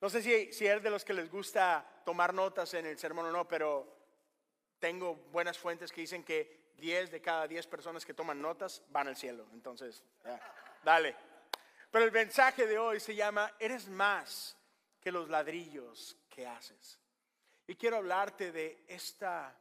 No 0.00 0.08
sé 0.08 0.22
si, 0.22 0.52
si 0.52 0.66
eres 0.66 0.82
de 0.82 0.90
los 0.90 1.04
que 1.04 1.12
les 1.12 1.30
gusta 1.30 2.02
tomar 2.04 2.32
notas 2.32 2.72
en 2.74 2.86
el 2.86 2.98
sermón 2.98 3.26
o 3.26 3.32
no, 3.32 3.48
pero 3.48 3.98
tengo 4.78 5.16
buenas 5.32 5.58
fuentes 5.58 5.90
que 5.90 6.02
dicen 6.02 6.22
que 6.22 6.72
10 6.76 7.10
de 7.10 7.20
cada 7.20 7.48
10 7.48 7.66
personas 7.66 8.06
que 8.06 8.14
toman 8.14 8.40
notas 8.40 8.82
van 8.90 9.08
al 9.08 9.16
cielo. 9.16 9.46
Entonces, 9.52 10.04
dale. 10.84 11.16
Pero 11.90 12.04
el 12.04 12.12
mensaje 12.12 12.66
de 12.66 12.78
hoy 12.78 13.00
se 13.00 13.14
llama, 13.14 13.52
eres 13.58 13.88
más 13.88 14.56
que 15.00 15.10
los 15.10 15.28
ladrillos 15.28 16.16
que 16.28 16.46
haces. 16.46 16.98
Y 17.66 17.74
quiero 17.74 17.96
hablarte 17.96 18.52
de 18.52 18.84
esta, 18.86 19.54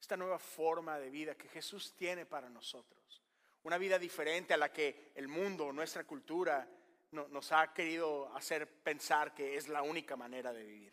esta 0.00 0.16
nueva 0.16 0.38
forma 0.38 0.98
de 0.98 1.10
vida 1.10 1.34
que 1.34 1.48
Jesús 1.48 1.94
tiene 1.94 2.24
para 2.26 2.48
nosotros. 2.48 3.22
Una 3.64 3.76
vida 3.76 3.98
diferente 3.98 4.54
a 4.54 4.56
la 4.56 4.72
que 4.72 5.12
el 5.14 5.28
mundo, 5.28 5.72
nuestra 5.72 6.04
cultura, 6.04 6.66
nos 7.12 7.52
ha 7.52 7.72
querido 7.74 8.34
hacer 8.34 8.68
pensar 8.82 9.34
que 9.34 9.56
es 9.56 9.68
la 9.68 9.82
única 9.82 10.16
manera 10.16 10.52
de 10.52 10.64
vivir. 10.64 10.92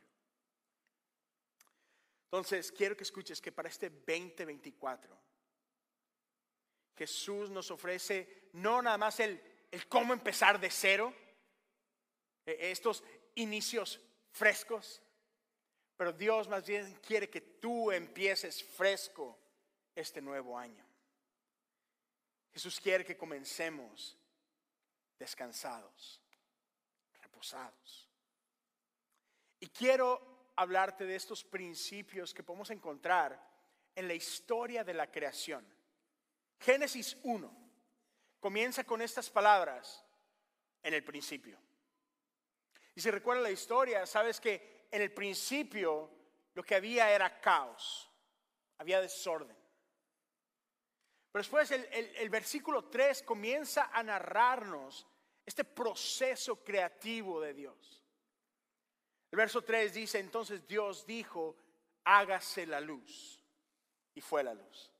Entonces, 2.25 2.71
quiero 2.71 2.97
que 2.97 3.03
escuches 3.03 3.39
que 3.39 3.51
para 3.51 3.69
este 3.69 3.89
2024, 3.89 5.17
Jesús 6.97 7.49
nos 7.49 7.71
ofrece 7.71 8.49
no 8.53 8.81
nada 8.81 8.97
más 8.97 9.19
el, 9.19 9.41
el 9.71 9.87
cómo 9.87 10.13
empezar 10.13 10.59
de 10.59 10.69
cero, 10.69 11.13
e, 12.45 12.71
estos 12.71 13.03
inicios 13.35 14.01
frescos, 14.31 15.01
pero 15.97 16.13
Dios 16.13 16.47
más 16.47 16.65
bien 16.65 16.93
quiere 17.05 17.29
que 17.29 17.41
tú 17.41 17.91
empieces 17.91 18.63
fresco 18.63 19.37
este 19.95 20.21
nuevo 20.21 20.57
año. 20.57 20.85
Jesús 22.53 22.79
quiere 22.79 23.03
que 23.03 23.17
comencemos 23.17 24.15
descansados, 25.17 26.21
reposados. 27.19 28.07
Y 29.59 29.67
quiero 29.67 30.51
hablarte 30.55 31.05
de 31.05 31.15
estos 31.15 31.43
principios 31.43 32.33
que 32.33 32.43
podemos 32.43 32.69
encontrar 32.69 33.43
en 33.95 34.07
la 34.07 34.13
historia 34.13 34.83
de 34.83 34.93
la 34.93 35.09
creación. 35.11 35.65
Génesis 36.59 37.17
1 37.23 37.67
comienza 38.39 38.83
con 38.83 39.01
estas 39.01 39.29
palabras 39.31 40.03
en 40.83 40.93
el 40.93 41.03
principio. 41.03 41.59
Y 42.93 43.01
si 43.01 43.11
recuerdas 43.11 43.43
la 43.43 43.51
historia, 43.51 44.05
sabes 44.05 44.39
que 44.39 44.76
en 44.91 45.01
el 45.01 45.13
principio 45.13 46.09
lo 46.53 46.63
que 46.63 46.75
había 46.75 47.11
era 47.11 47.39
caos, 47.39 48.09
había 48.77 49.01
desorden. 49.01 49.55
Pero 51.31 51.43
después 51.43 51.69
el, 51.71 52.29
versículo 52.29 52.85
3 52.85 53.21
comienza 53.23 53.91
a 53.93 54.01
narrarnos 54.01 55.05
este 55.45 55.63
proceso 55.63 56.63
creativo 56.63 57.39
de 57.41 57.53
Dios. 57.53 58.03
El 59.29 59.37
verso 59.37 59.61
3 59.61 59.93
dice, 59.93 60.19
entonces 60.19 60.65
Dios 60.65 61.05
dijo, 61.05 61.55
hágase 62.05 62.65
la 62.65 62.81
luz. 62.81 63.39
Y 64.15 64.21
fue 64.21 64.43
la 64.43 64.55
luz. 64.55 64.91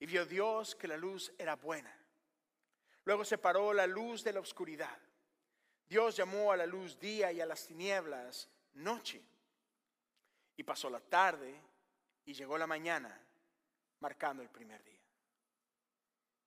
Y 0.00 0.06
vio 0.06 0.26
Dios 0.26 0.74
que 0.74 0.88
la 0.88 0.96
luz 0.98 1.32
era 1.38 1.56
buena. 1.56 1.96
Luego 3.04 3.24
separó 3.24 3.72
la 3.72 3.86
luz 3.86 4.22
de 4.22 4.34
la 4.34 4.40
oscuridad. 4.40 4.98
Dios 5.86 6.16
llamó 6.16 6.52
a 6.52 6.56
la 6.56 6.66
luz 6.66 6.98
día 6.98 7.32
y 7.32 7.40
a 7.40 7.46
las 7.46 7.66
tinieblas 7.66 8.50
noche. 8.74 9.22
Y 10.56 10.62
pasó 10.62 10.90
la 10.90 11.00
tarde 11.00 11.54
y 12.24 12.34
llegó 12.34 12.58
la 12.58 12.66
mañana, 12.66 13.18
marcando 14.00 14.42
el 14.42 14.48
primer 14.48 14.82
día. 14.84 15.00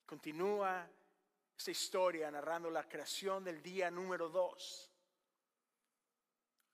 Continúa 0.05 0.87
esta 1.57 1.71
historia 1.71 2.29
narrando 2.29 2.69
la 2.69 2.87
creación 2.87 3.43
del 3.43 3.61
día 3.61 3.89
número 3.89 4.29
dos. 4.29 4.91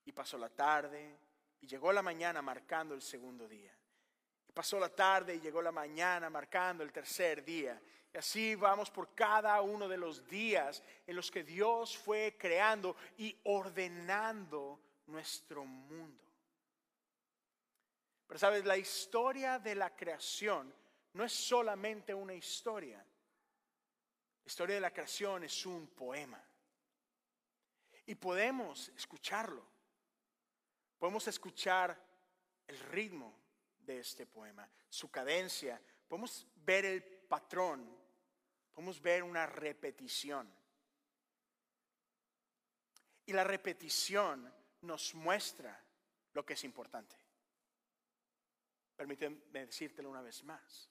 Y 0.06 0.12
pasó 0.12 0.38
la 0.38 0.50
tarde 0.50 1.18
y 1.62 1.68
llegó 1.68 1.94
la 1.94 2.02
mañana 2.02 2.42
marcando 2.42 2.94
el 2.94 3.02
segundo 3.02 3.48
día. 3.48 3.72
Y 4.48 4.52
pasó 4.52 4.80
la 4.80 4.90
tarde 4.90 5.36
y 5.36 5.40
llegó 5.40 5.62
la 5.62 5.72
mañana 5.72 6.30
marcando 6.30 6.84
el 6.84 6.92
tercer 6.92 7.46
día. 7.46 7.82
Y 8.14 8.18
así 8.18 8.56
vamos 8.56 8.92
por 8.92 9.14
cada 9.16 9.62
uno 9.62 9.88
de 9.88 9.98
los 9.98 10.28
días 10.28 10.84
en 11.08 11.16
los 11.16 11.32
que 11.32 11.44
Dios 11.44 11.98
fue 11.98 12.36
creando 12.38 12.98
y 13.18 13.40
ordenando 13.46 14.80
nuestro 15.08 15.66
mundo. 15.66 16.24
Pero 18.28 18.40
sabes, 18.40 18.66
la 18.66 18.78
historia 18.78 19.60
de 19.60 19.76
la 19.76 19.96
creación 19.96 20.74
no 21.14 21.24
es 21.24 21.34
solamente 21.34 22.14
una 22.14 22.34
historia, 22.34 22.98
la 22.98 24.48
historia 24.48 24.76
de 24.76 24.82
la 24.82 24.94
creación 24.94 25.44
es 25.44 25.66
un 25.66 25.88
poema. 25.88 26.42
Y 28.06 28.16
podemos 28.16 28.90
escucharlo. 28.90 29.66
Podemos 30.98 31.28
escuchar 31.28 31.98
el 32.68 32.80
ritmo 32.80 33.36
de 33.80 34.00
este 34.00 34.26
poema, 34.26 34.70
su 34.90 35.10
cadencia. 35.10 35.82
Podemos 36.08 36.48
ver 36.56 36.86
el 36.86 37.04
patrón. 37.04 37.98
Podemos 38.72 39.02
ver 39.02 39.24
una 39.24 39.46
repetición. 39.46 40.52
Y 43.26 43.34
la 43.34 43.44
repetición 43.44 44.52
nos 44.82 45.14
muestra 45.14 45.80
lo 46.34 46.46
que 46.46 46.54
es 46.54 46.64
importante. 46.64 47.16
Permíteme 48.96 49.40
decírtelo 49.52 50.10
una 50.10 50.22
vez 50.22 50.44
más. 50.44 50.90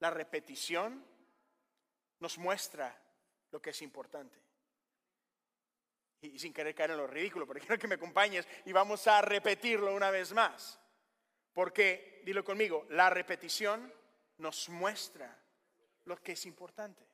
La 0.00 0.10
repetición 0.10 1.04
nos 2.20 2.38
muestra 2.38 3.00
lo 3.50 3.60
que 3.60 3.70
es 3.70 3.82
importante. 3.82 4.42
Y, 6.20 6.38
sin 6.38 6.52
querer 6.52 6.74
caer 6.74 6.92
en 6.92 6.96
lo 6.96 7.06
ridículo, 7.06 7.46
pero 7.46 7.60
quiero 7.64 7.78
que 7.78 7.88
me 7.88 7.96
acompañes 7.96 8.46
y 8.64 8.72
vamos 8.72 9.06
a 9.06 9.22
repetirlo 9.22 9.94
una 9.94 10.10
vez 10.10 10.32
más. 10.32 10.80
Porque, 11.52 12.22
dilo 12.24 12.44
conmigo, 12.44 12.86
la 12.90 13.10
repetición 13.10 13.92
nos 14.38 14.68
muestra 14.68 15.40
lo 16.04 16.20
que 16.20 16.32
es 16.32 16.46
importante. 16.46 17.06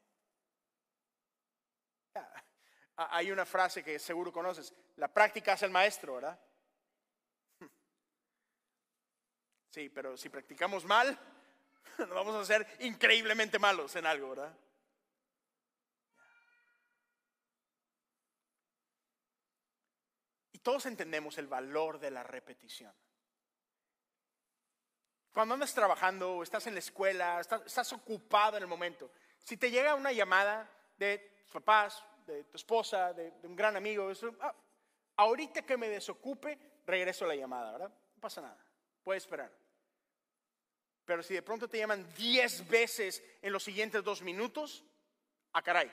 Hay 3.11 3.31
una 3.31 3.47
frase 3.47 3.83
que 3.83 3.99
seguro 3.99 4.33
conoces, 4.33 4.75
la 4.97 5.09
práctica 5.09 5.55
es 5.55 5.63
el 5.63 5.71
maestro, 5.71 6.15
¿verdad? 6.15 6.39
Sí, 9.71 9.89
pero 9.89 10.17
si 10.17 10.29
practicamos 10.29 10.85
mal, 10.85 11.17
nos 11.99 12.11
vamos 12.11 12.35
a 12.35 12.45
ser 12.45 12.67
increíblemente 12.81 13.59
malos 13.59 13.95
en 13.95 14.05
algo, 14.07 14.31
¿verdad? 14.31 14.53
todos 20.63 20.87
entendemos 20.87 21.39
el 21.39 21.47
valor 21.47 21.99
de 21.99 22.11
la 22.11 22.23
repetición. 22.23 22.93
Cuando 25.33 25.55
andas 25.55 25.73
trabajando 25.75 26.43
estás 26.43 26.67
en 26.67 26.75
la 26.75 26.81
escuela, 26.81 27.41
estás, 27.41 27.93
ocupado 27.93 28.57
en 28.57 28.65
el 28.65 28.69
momento, 28.69 29.11
si 29.39 29.57
te 29.57 29.71
llega 29.71 29.95
una 29.95 30.13
llamada 30.13 30.69
de 30.99 31.19
tus 31.45 31.53
papás, 31.53 32.05
de 32.27 32.45
tu 32.45 32.57
esposa, 32.57 33.13
de, 33.13 33.33
un 33.43 33.57
gran 33.57 33.77
amigo, 33.77 34.11
ah, 34.41 34.55
ahorita 35.17 35.63
que 35.63 35.77
me 35.77 35.89
desocupe, 35.89 36.59
regreso 36.87 37.27
la 37.27 37.35
llamada, 37.35 37.73
¿verdad? 37.73 37.89
No 37.89 38.21
pasa 38.21 38.41
nada, 38.41 38.59
puedes 39.03 39.25
esperar. 39.25 39.53
Pero 41.05 41.23
si 41.23 41.35
de 41.35 41.43
pronto 41.43 41.69
te 41.69 41.79
llaman 41.79 42.07
10 42.15 42.69
veces 42.69 43.23
en 43.43 43.53
los 43.53 43.65
siguientes 43.65 44.05
dos 44.05 44.23
minutos, 44.23 44.85
a 45.53 45.59
ah, 45.59 45.63
caray. 45.63 45.91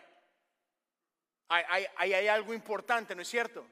hay, 1.48 1.88
hay 1.96 2.28
algo 2.28 2.54
importante, 2.54 3.16
¿no 3.16 3.22
es 3.22 3.28
cierto? 3.28 3.66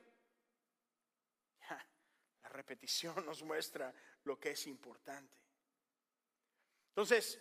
repetición 2.50 3.26
nos 3.26 3.44
muestra 3.44 3.94
lo 4.24 4.40
que 4.40 4.52
es 4.52 4.68
importante. 4.68 5.38
Entonces, 6.90 7.40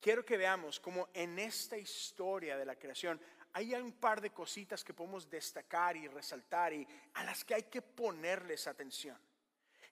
quiero 0.00 0.24
que 0.24 0.36
veamos 0.36 0.80
cómo 0.80 1.08
en 1.12 1.38
esta 1.38 1.76
historia 1.76 2.56
de 2.56 2.64
la 2.64 2.76
creación 2.76 3.20
hay 3.58 3.74
un 3.74 3.92
par 3.92 4.20
de 4.20 4.30
cositas 4.30 4.84
que 4.84 4.94
podemos 4.94 5.28
destacar 5.28 5.96
y 5.96 6.08
resaltar 6.08 6.72
y 6.72 6.86
a 7.14 7.24
las 7.24 7.44
que 7.44 7.54
hay 7.54 7.64
que 7.64 7.82
ponerles 7.82 8.66
atención. 8.66 9.18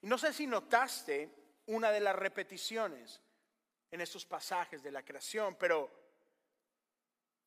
Y 0.01 0.07
no 0.07 0.17
sé 0.17 0.31
si 0.33 0.47
notaste 0.47 1.29
una 1.67 1.91
de 1.91 1.99
las 1.99 2.15
repeticiones 2.15 3.21
en 3.91 4.01
estos 4.01 4.25
pasajes 4.25 4.81
de 4.83 4.91
la 4.91 5.03
creación, 5.03 5.55
pero 5.55 6.07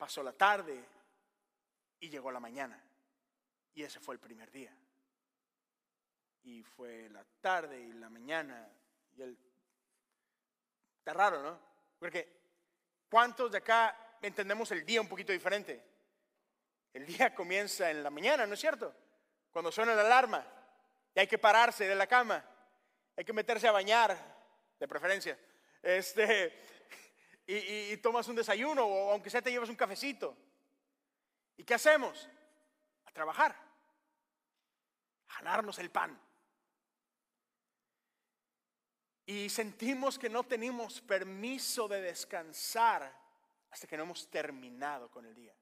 Pasó 0.00 0.22
la 0.22 0.32
tarde 0.32 0.82
y 2.00 2.08
llegó 2.08 2.32
la 2.32 2.40
mañana. 2.40 2.82
Y 3.74 3.82
ese 3.82 4.00
fue 4.00 4.14
el 4.14 4.18
primer 4.18 4.50
día. 4.50 4.74
Y 6.44 6.62
fue 6.62 7.10
la 7.10 7.22
tarde 7.42 7.78
y 7.78 7.92
la 7.92 8.08
mañana. 8.08 8.66
Y 9.14 9.20
el... 9.20 9.36
Está 10.96 11.12
raro, 11.12 11.42
¿no? 11.42 11.60
Porque 11.98 12.34
¿cuántos 13.10 13.52
de 13.52 13.58
acá 13.58 14.16
entendemos 14.22 14.70
el 14.70 14.86
día 14.86 15.02
un 15.02 15.08
poquito 15.08 15.34
diferente? 15.34 15.84
El 16.92 17.06
día 17.06 17.34
comienza 17.34 17.90
en 17.90 18.02
la 18.02 18.10
mañana, 18.10 18.46
¿no 18.46 18.54
es 18.54 18.60
cierto? 18.60 18.94
Cuando 19.52 19.72
suena 19.72 19.94
la 19.94 20.02
alarma 20.02 20.46
y 21.14 21.20
hay 21.20 21.26
que 21.26 21.38
pararse 21.38 21.86
de 21.86 21.94
la 21.94 22.06
cama, 22.06 22.44
hay 23.16 23.24
que 23.24 23.32
meterse 23.32 23.68
a 23.68 23.72
bañar, 23.72 24.16
de 24.78 24.88
preferencia. 24.88 25.38
Este, 25.82 26.64
y, 27.46 27.96
tomas 27.98 28.26
un 28.28 28.36
desayuno 28.36 28.84
o 28.86 29.12
aunque 29.12 29.30
sea 29.30 29.42
te 29.42 29.50
llevas 29.50 29.68
un 29.68 29.76
cafecito. 29.76 30.36
¿Y 31.56 31.64
qué 31.64 31.74
hacemos? 31.74 32.28
A 33.04 33.12
trabajar, 33.12 33.54
a 35.28 35.34
ganarnos 35.34 35.78
el 35.78 35.90
pan. 35.90 36.18
Y 39.26 39.48
sentimos 39.48 40.18
que 40.18 40.30
no 40.30 40.44
tenemos 40.44 41.00
permiso 41.02 41.86
de 41.86 42.00
descansar 42.00 43.14
hasta 43.70 43.86
que 43.86 43.96
no 43.96 44.04
hemos 44.04 44.28
terminado 44.30 45.10
con 45.10 45.26
el 45.26 45.34
día. 45.34 45.54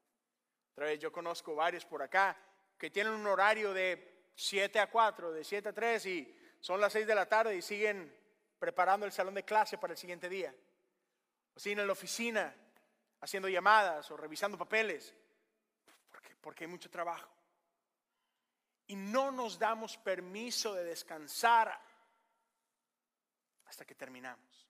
Otra 0.79 0.91
vez, 0.91 0.99
yo 1.01 1.11
conozco 1.11 1.55
varios 1.55 1.83
por 1.83 2.01
acá 2.01 2.37
que 2.77 2.89
tienen 2.89 3.11
un 3.11 3.27
horario 3.27 3.73
de 3.73 4.29
7 4.33 4.79
a 4.79 4.89
4, 4.89 5.33
de 5.33 5.43
7 5.43 5.67
a 5.67 5.73
3 5.73 6.05
y 6.05 6.39
son 6.61 6.79
las 6.79 6.93
6 6.93 7.05
de 7.05 7.15
la 7.15 7.25
tarde 7.25 7.53
y 7.57 7.61
siguen 7.61 8.17
preparando 8.57 9.05
el 9.05 9.11
salón 9.11 9.33
de 9.33 9.43
clase 9.43 9.77
para 9.77 9.91
el 9.91 9.97
siguiente 9.97 10.29
día 10.29 10.55
o 11.53 11.59
siguen 11.59 11.79
en 11.79 11.87
la 11.87 11.91
oficina 11.91 12.55
haciendo 13.19 13.49
llamadas 13.49 14.09
o 14.09 14.15
revisando 14.15 14.57
papeles, 14.57 15.13
porque, 16.09 16.37
porque 16.39 16.63
hay 16.63 16.69
mucho 16.69 16.89
trabajo. 16.89 17.29
Y 18.87 18.95
no 18.95 19.31
nos 19.31 19.59
damos 19.59 19.97
permiso 19.97 20.73
de 20.73 20.85
descansar 20.85 21.77
hasta 23.65 23.83
que 23.83 23.95
terminamos. 23.95 24.68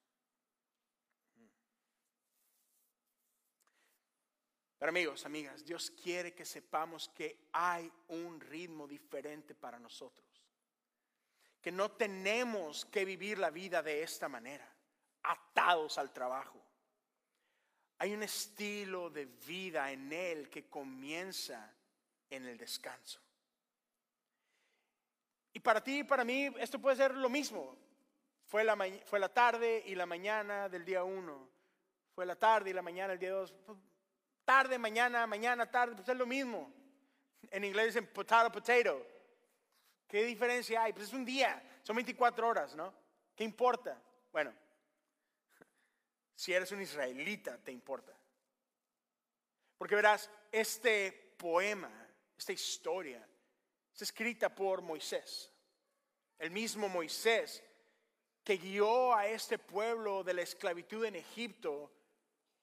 Pero 4.79 4.91
amigos, 4.91 5.25
amigas, 5.25 5.65
Dios 5.65 5.91
quiere 5.91 6.33
que 6.33 6.45
sepamos 6.45 7.09
que 7.09 7.49
hay 7.51 7.91
un 8.07 8.39
ritmo 8.39 8.87
diferente 8.87 9.53
para 9.53 9.77
nosotros. 9.77 10.25
Que 11.61 11.69
no 11.69 11.91
tenemos 11.91 12.85
que 12.85 13.03
vivir 13.03 13.39
la 13.39 13.49
vida 13.49 13.83
de 13.83 14.01
esta 14.01 14.29
manera, 14.29 14.65
atados 15.23 15.97
al 15.97 16.13
trabajo. 16.13 16.63
Hay 17.97 18.13
un 18.13 18.23
estilo 18.23 19.09
de 19.09 19.25
vida 19.25 19.91
en 19.91 20.13
Él 20.13 20.49
que 20.49 20.69
comienza 20.69 21.75
en 22.29 22.45
el 22.45 22.57
descanso. 22.57 23.19
Y 25.51 25.59
para 25.59 25.83
ti 25.83 25.99
y 25.99 26.03
para 26.05 26.23
mí 26.23 26.49
esto 26.57 26.79
puede 26.79 26.95
ser 26.95 27.15
lo 27.15 27.27
mismo. 27.27 27.77
Fue 28.45 28.63
la, 28.63 28.77
fue 29.05 29.19
la 29.19 29.27
tarde 29.27 29.83
y 29.85 29.95
la 29.95 30.05
mañana 30.05 30.69
del 30.69 30.85
día 30.85 31.03
uno. 31.03 31.49
Fue 32.15 32.25
la 32.25 32.37
tarde 32.37 32.69
y 32.69 32.73
la 32.73 32.81
mañana 32.81 33.09
del 33.09 33.19
día 33.19 33.31
dos. 33.31 33.53
Tarde, 34.49 34.79
mañana, 34.79 35.27
mañana, 35.27 35.69
tarde, 35.69 35.93
pues 35.93 36.09
es 36.09 36.17
lo 36.17 36.25
mismo. 36.25 36.73
En 37.51 37.63
inglés 37.63 37.93
dicen 37.93 38.07
potato, 38.07 38.51
potato. 38.51 39.05
¿Qué 40.07 40.23
diferencia 40.23 40.81
hay? 40.81 40.91
Pues 40.91 41.09
es 41.09 41.13
un 41.13 41.23
día, 41.23 41.61
son 41.83 41.95
24 41.95 42.47
horas, 42.47 42.73
¿no? 42.73 42.91
¿Qué 43.35 43.43
importa? 43.43 44.01
Bueno, 44.31 44.51
si 46.35 46.51
eres 46.51 46.71
un 46.71 46.81
israelita, 46.81 47.59
te 47.59 47.71
importa. 47.71 48.11
Porque 49.77 49.93
verás, 49.93 50.31
este 50.51 51.35
poema, 51.37 51.91
esta 52.35 52.51
historia, 52.51 53.23
es 53.93 54.01
escrita 54.01 54.49
por 54.49 54.81
Moisés. 54.81 55.53
El 56.39 56.49
mismo 56.49 56.89
Moisés 56.89 57.63
que 58.43 58.57
guió 58.57 59.13
a 59.13 59.27
este 59.27 59.59
pueblo 59.59 60.23
de 60.23 60.33
la 60.33 60.41
esclavitud 60.41 61.05
en 61.05 61.17
Egipto 61.17 61.91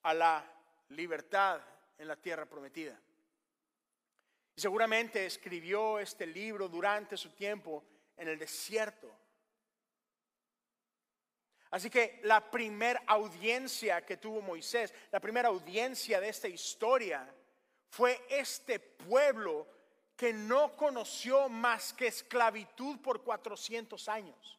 a 0.03 0.13
la 0.15 0.53
libertad 0.89 1.63
en 1.99 2.09
la 2.09 2.17
tierra 2.17 2.47
prometida. 2.47 3.01
Y 4.55 4.61
seguramente 4.61 5.27
escribió 5.27 5.99
este 5.99 6.27
libro 6.27 6.69
durante 6.69 7.17
su 7.17 7.31
tiempo 7.31 7.85
en 8.17 8.29
el 8.29 8.39
desierto 8.39 9.15
Así 11.71 11.91
que 11.91 12.21
la 12.23 12.51
primera 12.51 13.03
audiencia 13.07 14.05
que 14.05 14.17
tuvo 14.17 14.41
Moisés, 14.41 14.95
la 15.11 15.21
primera 15.21 15.49
audiencia 15.49 16.21
de 16.21 16.29
esta 16.29 16.49
historia, 16.49 17.29
fue 17.91 18.25
este 18.29 18.79
pueblo 18.79 19.67
que 20.17 20.33
no 20.33 20.77
conoció 20.77 21.49
más 21.49 21.93
que 21.93 22.07
esclavitud 22.07 22.99
por 23.01 23.23
400 23.23 24.09
años. 24.09 24.59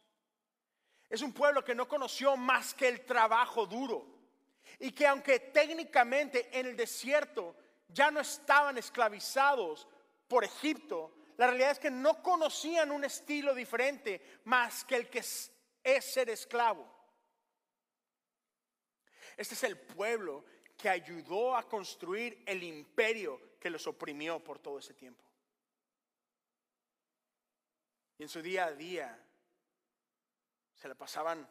Es 1.09 1.21
un 1.21 1.33
pueblo 1.33 1.63
que 1.63 1.73
no 1.73 1.87
conoció 1.87 2.35
más 2.35 2.73
que 2.73 2.87
el 2.87 3.05
trabajo 3.05 3.65
duro. 3.65 4.05
Y 4.79 4.91
que 4.91 5.07
aunque 5.07 5.39
técnicamente 5.39 6.49
en 6.57 6.67
el 6.67 6.77
desierto 6.77 7.55
ya 7.87 8.11
no 8.11 8.19
estaban 8.19 8.77
esclavizados 8.77 9.87
por 10.27 10.43
Egipto, 10.43 11.13
la 11.37 11.47
realidad 11.47 11.71
es 11.71 11.79
que 11.79 11.91
no 11.91 12.21
conocían 12.21 12.91
un 12.91 13.03
estilo 13.03 13.53
diferente 13.53 14.39
más 14.45 14.83
que 14.83 14.95
el 14.95 15.09
que 15.09 15.19
es 15.19 15.51
ser 16.05 16.29
esclavo. 16.29 16.85
Este 19.37 19.53
es 19.53 19.63
el 19.63 19.77
pueblo 19.77 20.45
que 20.75 20.89
ayudó 20.89 21.55
a 21.55 21.67
construir 21.67 22.43
el 22.45 22.63
imperio 22.63 23.57
que 23.59 23.69
los 23.69 23.85
oprimió 23.87 24.43
por 24.43 24.59
todo 24.59 24.79
ese 24.79 24.93
tiempo. 24.93 25.23
Y 28.17 28.23
en 28.23 28.29
su 28.29 28.41
día 28.41 28.65
a 28.65 28.71
día 28.71 29.23
se 30.75 30.87
le 30.87 30.95
pasaban 30.95 31.47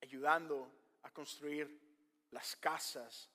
ayudando 0.00 0.70
a 1.02 1.10
construir 1.10 1.80
las 2.30 2.56
casas 2.56 3.30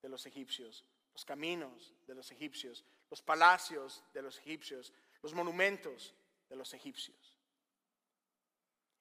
de 0.00 0.08
los 0.08 0.26
egipcios, 0.26 0.84
los 1.12 1.24
caminos 1.24 1.94
de 2.06 2.14
los 2.14 2.30
egipcios, 2.30 2.84
los 3.08 3.22
palacios 3.22 4.04
de 4.12 4.22
los 4.22 4.38
egipcios, 4.38 4.92
los 5.22 5.34
monumentos 5.34 6.14
de 6.48 6.56
los 6.56 6.72
egipcios. 6.74 7.36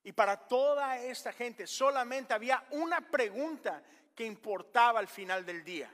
Y 0.04 0.12
para 0.12 0.48
toda 0.48 0.98
esta 0.98 1.34
gente 1.34 1.68
solamente 1.68 2.34
había 2.34 2.66
una 2.72 3.02
pregunta 3.10 3.84
que 4.16 4.26
importaba 4.26 5.00
al 5.00 5.08
final 5.08 5.46
del 5.46 5.64
día. 5.64 5.92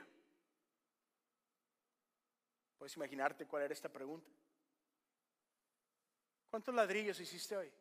¿Puedes 2.78 2.96
imaginarte 2.96 3.46
cuál 3.46 3.64
era 3.64 3.74
esta 3.74 3.88
pregunta? 3.88 4.30
¿Cuántos 6.48 6.74
ladrillos 6.74 7.18
hiciste 7.20 7.56
hoy? 7.56 7.72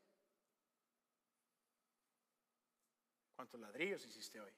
¿Cuántos 3.36 3.60
ladrillos 3.60 4.06
hiciste 4.06 4.40
hoy? 4.40 4.52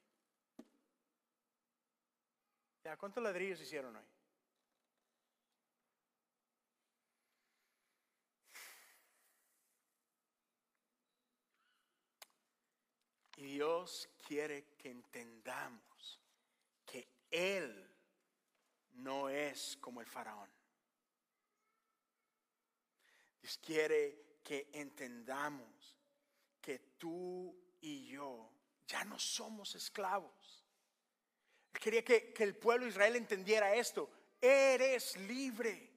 Ya, 2.84 2.96
¿cuántos 2.96 3.24
ladrillos 3.24 3.60
hicieron 3.60 3.96
hoy? 3.96 4.06
Y 13.38 13.46
Dios 13.46 14.10
quiere 14.28 14.76
que 14.78 14.90
entendamos 14.90 16.20
que 16.86 17.08
Él 17.30 17.88
no 18.94 19.30
es 19.30 19.78
como 19.78 20.02
el 20.02 20.08
faraón. 20.08 20.50
Dios 23.42 23.58
quiere 23.60 24.40
que 24.44 24.70
entendamos 24.74 25.98
que 26.62 26.80
tú 26.98 27.56
y 27.82 28.08
yo 28.08 28.57
ya 28.88 29.04
no 29.04 29.20
somos 29.20 29.76
esclavos. 29.76 30.64
Él 31.74 31.80
quería 31.80 32.04
que, 32.04 32.34
el 32.38 32.56
pueblo 32.56 32.86
de 32.86 32.92
Israel 32.92 33.16
entendiera 33.18 33.76
esto. 33.76 34.10
Eres 34.42 35.16
libre. 35.18 35.92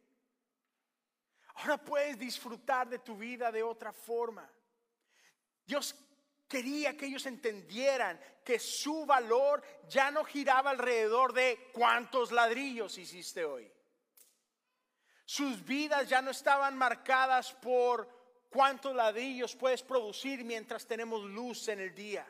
Ahora 1.55 1.79
puedes 1.79 2.19
disfrutar 2.19 2.89
de 2.89 2.99
tu 2.99 3.17
vida 3.17 3.53
de 3.53 3.63
otra 3.63 3.93
forma. 3.93 4.51
Dios 5.65 5.95
quería 6.49 6.97
que 6.97 7.07
ellos 7.07 7.27
entendieran 7.27 8.21
que 8.45 8.59
su 8.59 9.07
valor 9.07 9.63
ya 9.89 10.11
no 10.11 10.25
giraba 10.25 10.71
alrededor 10.71 11.33
de 11.33 11.71
cuántos 11.73 12.33
ladrillos 12.33 12.99
hiciste 12.99 13.45
hoy. 13.45 13.71
Sus 15.25 15.65
vidas 15.65 16.09
ya 16.09 16.21
no 16.21 16.33
estaban 16.33 16.77
marcadas 16.77 17.53
por 17.53 18.09
cuántos 18.51 18.97
ladrillos 18.97 19.55
puedes 19.55 19.83
producir 19.83 20.45
mientras 20.45 20.85
tenemos 20.87 21.23
luz 21.23 21.69
en 21.69 21.79
el 21.79 21.95
día. 21.95 22.27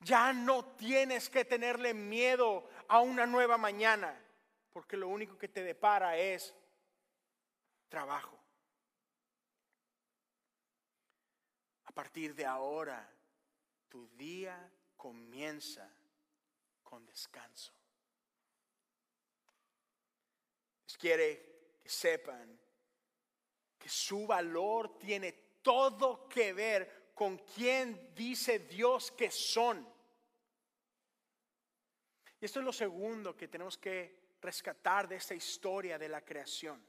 Ya 0.00 0.32
no 0.32 0.64
tienes 0.76 1.28
que 1.28 1.44
tenerle 1.44 1.94
miedo 1.94 2.68
a 2.88 3.00
una 3.00 3.26
nueva 3.26 3.58
mañana, 3.58 4.18
porque 4.72 4.96
lo 4.96 5.08
único 5.08 5.38
que 5.38 5.48
te 5.48 5.62
depara 5.62 6.16
es 6.16 6.54
trabajo. 7.88 8.36
partir 11.96 12.34
de 12.34 12.44
ahora, 12.44 13.10
tu 13.88 14.06
día 14.08 14.70
comienza 14.98 15.90
con 16.82 17.06
descanso. 17.06 17.72
Dios 20.86 20.98
quiere 20.98 21.78
que 21.82 21.88
sepan 21.88 22.60
que 23.78 23.88
su 23.88 24.26
valor 24.26 24.98
tiene 24.98 25.32
todo 25.62 26.28
que 26.28 26.52
ver 26.52 27.05
con 27.16 27.38
quién 27.38 28.12
dice 28.14 28.58
Dios 28.58 29.10
que 29.10 29.30
son. 29.30 29.88
Y 32.38 32.44
esto 32.44 32.58
es 32.58 32.64
lo 32.66 32.74
segundo 32.74 33.34
que 33.34 33.48
tenemos 33.48 33.78
que 33.78 34.34
rescatar 34.42 35.08
de 35.08 35.16
esta 35.16 35.34
historia 35.34 35.98
de 35.98 36.10
la 36.10 36.20
creación. 36.20 36.84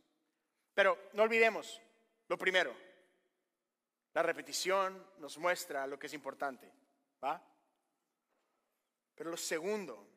Pero 0.73 1.11
no 1.13 1.23
olvidemos 1.23 1.81
lo 2.27 2.37
primero. 2.37 2.75
La 4.15 4.21
repetición 4.21 5.01
nos 5.19 5.37
muestra 5.37 5.87
lo 5.87 5.97
que 5.97 6.07
es 6.07 6.13
importante. 6.13 6.69
¿Va? 7.23 7.41
Pero 9.15 9.31
lo 9.31 9.37
segundo 9.37 10.09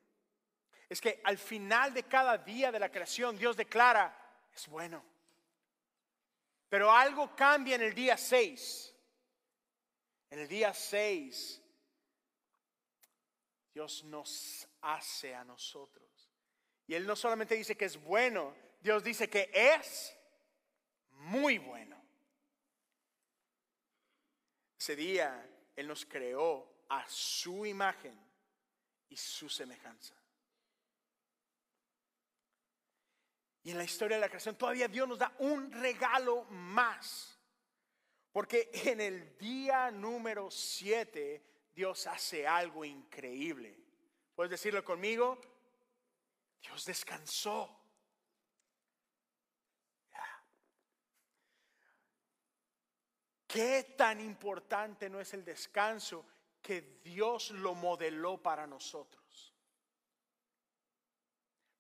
es 0.89 1.01
que 1.01 1.21
al 1.23 1.39
final 1.39 1.95
de 1.95 2.03
cada 2.03 2.37
día 2.37 2.73
de 2.73 2.81
la 2.81 2.91
creación 2.91 3.39
Dios 3.39 3.57
declara, 3.57 4.13
es 4.53 4.67
bueno. 4.67 5.05
Pero 6.69 6.91
algo 6.91 7.37
cambia 7.37 7.77
en 7.77 7.83
el 7.83 7.95
día 7.95 8.17
6. 8.17 8.90
En 10.31 10.39
el 10.39 10.49
día 10.49 10.73
6, 10.73 11.61
Dios 13.75 14.05
nos 14.05 14.69
hace 14.81 15.35
a 15.35 15.45
nosotros. 15.45 16.09
Y 16.87 16.95
Él 16.95 17.07
no 17.07 17.17
solamente 17.17 17.55
dice 17.55 17.77
que 17.77 17.85
es 17.85 18.01
bueno, 18.03 18.55
Dios 18.81 19.03
dice 19.03 19.29
que 19.29 19.51
es 19.53 20.17
muy 21.11 21.59
bueno. 21.59 22.01
Ese 24.79 24.97
día 24.97 25.49
Él 25.77 25.89
nos 25.89 26.07
creó 26.07 26.85
a 26.89 27.07
su 27.09 27.67
imagen 27.67 28.19
y 29.09 29.17
su 29.17 29.49
semejanza. 29.49 30.15
Y 33.63 33.73
en 33.73 33.79
la 33.79 33.85
historia 33.85 34.17
de 34.17 34.23
la 34.23 34.29
creación 34.29 34.57
todavía 34.57 34.89
Dios 34.89 35.07
nos 35.07 35.19
da 35.19 35.35
un 35.39 35.71
regalo 35.71 36.45
más. 36.45 37.40
Porque 38.33 38.71
en 38.73 39.01
el 39.01 39.37
día 39.39 39.91
número 39.91 40.51
7 40.51 41.43
Dios 41.75 42.07
hace 42.07 42.47
algo 42.47 42.85
increíble. 42.85 43.77
¿Puedes 44.35 44.51
decirlo 44.51 44.85
conmigo? 44.85 45.41
Dios 46.63 46.85
descansó. 46.85 47.77
¿Qué 53.47 53.95
tan 53.97 54.21
importante 54.21 55.11
no 55.11 55.21
es 55.21 55.35
el 55.35 55.45
descanso 55.45 56.25
que 56.63 57.01
Dios 57.03 57.51
lo 57.51 57.75
modeló 57.75 58.41
para 58.41 58.65
nosotros? 58.65 59.55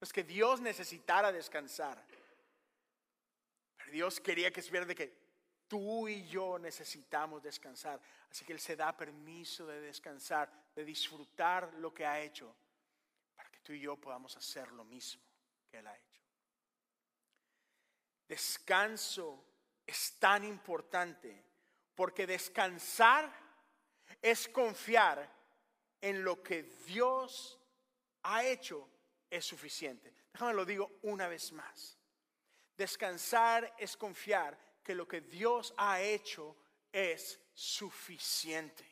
No 0.00 0.04
es 0.04 0.12
que 0.12 0.24
Dios 0.24 0.60
necesitara 0.60 1.30
descansar, 1.30 2.04
pero 3.76 3.92
Dios 3.92 4.18
quería 4.18 4.50
que 4.50 4.62
supiera 4.62 4.84
de 4.84 4.96
que 4.96 5.29
tú 5.70 6.08
y 6.08 6.26
yo 6.26 6.58
necesitamos 6.58 7.40
descansar. 7.40 8.00
Así 8.28 8.44
que 8.44 8.52
Él 8.52 8.58
se 8.58 8.74
da 8.74 8.96
permiso 8.96 9.68
de 9.68 9.80
descansar, 9.80 10.50
de 10.74 10.84
disfrutar 10.84 11.72
lo 11.74 11.94
que 11.94 12.04
ha 12.04 12.20
hecho, 12.20 12.52
para 13.36 13.48
que 13.50 13.60
tú 13.60 13.72
y 13.72 13.80
yo 13.80 13.96
podamos 13.96 14.36
hacer 14.36 14.72
lo 14.72 14.82
mismo 14.84 15.22
que 15.70 15.78
Él 15.78 15.86
ha 15.86 15.96
hecho. 15.96 16.20
Descanso 18.26 19.44
es 19.86 20.18
tan 20.18 20.42
importante 20.44 21.40
porque 21.94 22.26
descansar 22.26 23.32
es 24.20 24.48
confiar 24.48 25.32
en 26.00 26.24
lo 26.24 26.42
que 26.42 26.64
Dios 26.84 27.60
ha 28.24 28.44
hecho 28.44 28.88
es 29.30 29.44
suficiente. 29.44 30.12
Déjame 30.32 30.54
lo 30.54 30.64
digo 30.64 30.98
una 31.02 31.28
vez 31.28 31.52
más. 31.52 31.96
Descansar 32.76 33.72
es 33.78 33.96
confiar 33.96 34.69
que 34.90 34.94
lo 34.96 35.06
que 35.06 35.20
Dios 35.20 35.72
ha 35.76 36.00
hecho 36.00 36.56
es 36.90 37.40
suficiente. 37.54 38.84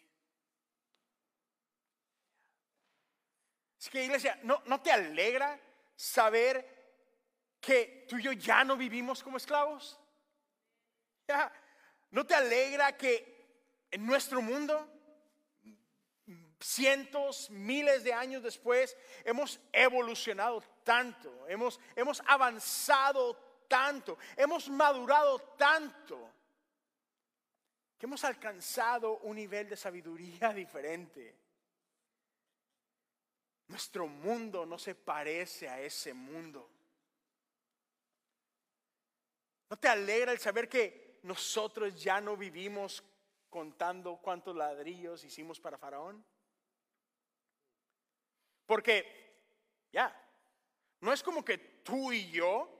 Así 3.76 3.90
que 3.90 4.04
iglesia, 4.04 4.38
¿no, 4.44 4.62
¿no 4.66 4.80
te 4.80 4.92
alegra 4.92 5.60
saber 5.96 7.58
que 7.60 8.06
tú 8.08 8.16
y 8.16 8.22
yo 8.22 8.32
ya 8.32 8.62
no 8.62 8.76
vivimos 8.76 9.24
como 9.24 9.38
esclavos? 9.38 9.98
¿No 12.12 12.24
te 12.24 12.36
alegra 12.36 12.96
que 12.96 13.84
en 13.90 14.06
nuestro 14.06 14.40
mundo, 14.40 14.88
cientos, 16.60 17.50
miles 17.50 18.04
de 18.04 18.12
años 18.12 18.44
después, 18.44 18.96
hemos 19.24 19.58
evolucionado 19.72 20.62
tanto, 20.84 21.44
hemos, 21.48 21.80
hemos 21.96 22.22
avanzado 22.24 23.47
tanto, 23.68 24.18
hemos 24.36 24.68
madurado 24.68 25.38
tanto, 25.56 26.32
que 27.98 28.06
hemos 28.06 28.24
alcanzado 28.24 29.18
un 29.18 29.36
nivel 29.36 29.68
de 29.68 29.76
sabiduría 29.76 30.52
diferente? 30.54 31.36
Nuestro 33.68 34.06
mundo 34.06 34.64
no 34.64 34.78
se 34.78 34.94
parece 34.94 35.68
a 35.68 35.80
ese 35.80 36.14
mundo. 36.14 36.70
¿No 39.68 39.76
te 39.76 39.88
alegra 39.88 40.32
el 40.32 40.38
saber 40.38 40.68
que 40.68 41.20
nosotros 41.24 42.02
ya 42.02 42.20
no 42.20 42.36
vivimos 42.36 43.04
contando 43.50 44.16
cuántos 44.16 44.56
ladrillos 44.56 45.24
hicimos 45.24 45.60
para 45.60 45.76
Faraón? 45.76 46.24
Porque, 48.64 49.34
ya, 49.92 50.14
no 51.00 51.12
es 51.12 51.22
como 51.22 51.44
que 51.44 51.58
tú 51.58 52.12
y 52.12 52.30
yo 52.30 52.77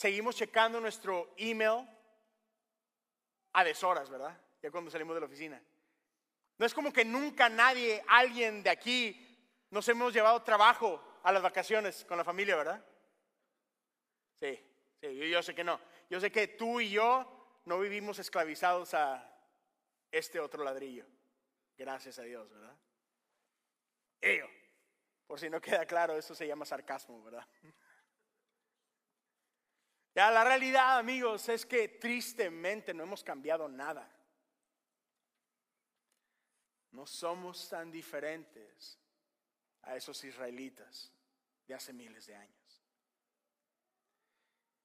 seguimos 0.00 0.34
checando 0.34 0.80
nuestro 0.80 1.34
email 1.36 1.86
a 3.52 3.62
deshoras, 3.62 4.08
¿verdad? 4.08 4.34
Ya 4.62 4.70
cuando 4.70 4.90
salimos 4.90 5.14
de 5.14 5.20
la 5.20 5.26
oficina. 5.26 5.62
No 6.56 6.64
es 6.64 6.72
como 6.72 6.90
que 6.90 7.04
nunca 7.04 7.50
nadie, 7.50 8.02
alguien 8.08 8.62
de 8.62 8.70
aquí, 8.70 9.38
nos 9.68 9.86
hemos 9.90 10.14
llevado 10.14 10.42
trabajo 10.42 11.20
a 11.22 11.30
las 11.30 11.42
vacaciones 11.42 12.06
con 12.06 12.16
la 12.16 12.24
familia, 12.24 12.56
¿verdad? 12.56 12.82
Sí, 14.36 14.58
sí, 15.02 15.28
yo 15.28 15.42
sé 15.42 15.54
que 15.54 15.64
no. 15.64 15.78
Yo 16.08 16.18
sé 16.18 16.32
que 16.32 16.48
tú 16.48 16.80
y 16.80 16.92
yo 16.92 17.60
no 17.66 17.78
vivimos 17.78 18.18
esclavizados 18.18 18.94
a 18.94 19.30
este 20.10 20.40
otro 20.40 20.64
ladrillo. 20.64 21.04
Gracias 21.76 22.18
a 22.18 22.22
Dios, 22.22 22.48
¿verdad? 22.48 22.74
Ello. 24.22 24.48
Por 25.26 25.38
si 25.38 25.50
no 25.50 25.60
queda 25.60 25.84
claro, 25.84 26.16
eso 26.16 26.34
se 26.34 26.46
llama 26.46 26.64
sarcasmo, 26.64 27.22
¿verdad? 27.22 27.46
Ya 30.14 30.30
la 30.30 30.42
realidad, 30.44 30.98
amigos, 30.98 31.48
es 31.48 31.64
que 31.64 31.88
tristemente 31.88 32.92
no 32.92 33.04
hemos 33.04 33.22
cambiado 33.22 33.68
nada. 33.68 34.10
No 36.90 37.06
somos 37.06 37.68
tan 37.68 37.90
diferentes 37.90 38.98
a 39.82 39.96
esos 39.96 40.22
israelitas 40.24 41.12
de 41.66 41.74
hace 41.74 41.92
miles 41.92 42.26
de 42.26 42.34
años. 42.34 42.82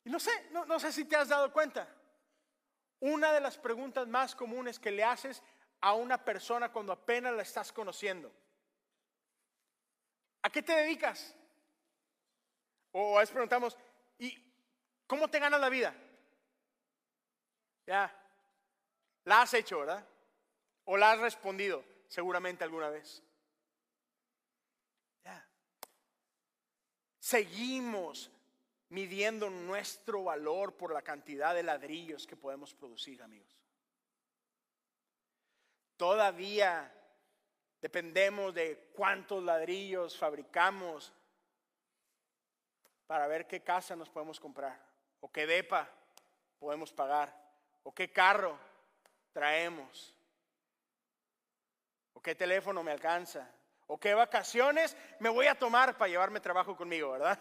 Y 0.04 0.10
no 0.12 0.20
sé, 0.20 0.32
no, 0.52 0.66
no 0.66 0.80
sé 0.80 0.92
si 0.92 1.06
te 1.06 1.16
has 1.16 1.30
dado 1.30 1.52
cuenta. 1.52 1.90
Una 3.00 3.34
de 3.34 3.42
las 3.42 3.58
preguntas 3.58 4.08
más 4.08 4.36
comunes 4.36 4.80
que 4.80 4.92
le 4.92 5.04
haces 5.04 5.42
a 5.82 5.94
una 5.94 6.24
persona 6.24 6.72
cuando 6.72 6.94
apenas 6.94 7.34
la 7.34 7.42
estás 7.42 7.74
conociendo. 7.74 8.32
¿A 10.44 10.50
qué 10.52 10.62
te 10.62 10.74
dedicas? 10.74 11.36
O 12.92 13.18
a 13.18 13.22
veces 13.22 13.34
preguntamos, 13.34 13.76
¿y 14.20 14.45
cómo 15.08 15.30
te 15.30 15.40
ganas 15.40 15.60
la 15.60 15.70
vida? 15.70 15.96
Ya, 17.86 18.14
la 19.26 19.42
has 19.42 19.54
hecho, 19.54 19.80
¿verdad? 19.80 20.06
O 20.86 20.98
la 20.98 21.12
has 21.12 21.20
respondido 21.20 21.84
seguramente 22.08 22.64
alguna 22.64 22.90
vez. 22.90 23.24
Ya. 25.24 25.48
Seguimos 27.20 28.32
midiendo 28.90 29.50
nuestro 29.50 30.24
valor 30.24 30.76
por 30.76 30.94
la 30.94 31.02
cantidad 31.02 31.54
de 31.56 31.64
ladrillos 31.64 32.28
que 32.28 32.36
podemos 32.36 32.74
producir, 32.74 33.22
amigos. 33.22 33.56
Todavía 35.98 36.92
dependemos 37.82 38.54
de 38.54 38.92
cuántos 38.94 39.44
ladrillos 39.44 40.18
fabricamos 40.18 41.14
para 43.08 43.28
ver 43.28 43.48
qué 43.48 43.62
casa 43.62 43.96
nos 43.96 44.10
podemos 44.10 44.40
comprar, 44.40 44.80
o 45.26 45.32
qué 45.32 45.48
depa 45.48 45.90
podemos 46.60 46.94
pagar, 46.94 47.36
o 47.82 47.92
qué 47.92 48.14
carro 48.14 48.60
traemos, 49.34 50.16
o 52.14 52.22
qué 52.22 52.36
teléfono 52.36 52.84
me 52.84 52.92
alcanza, 52.92 53.52
o 53.88 54.00
qué 54.00 54.14
vacaciones 54.14 54.96
me 55.20 55.30
voy 55.30 55.48
a 55.48 55.58
tomar 55.58 55.98
para 55.98 56.10
llevarme 56.10 56.40
trabajo 56.42 56.78
conmigo, 56.78 57.14
¿verdad? 57.14 57.40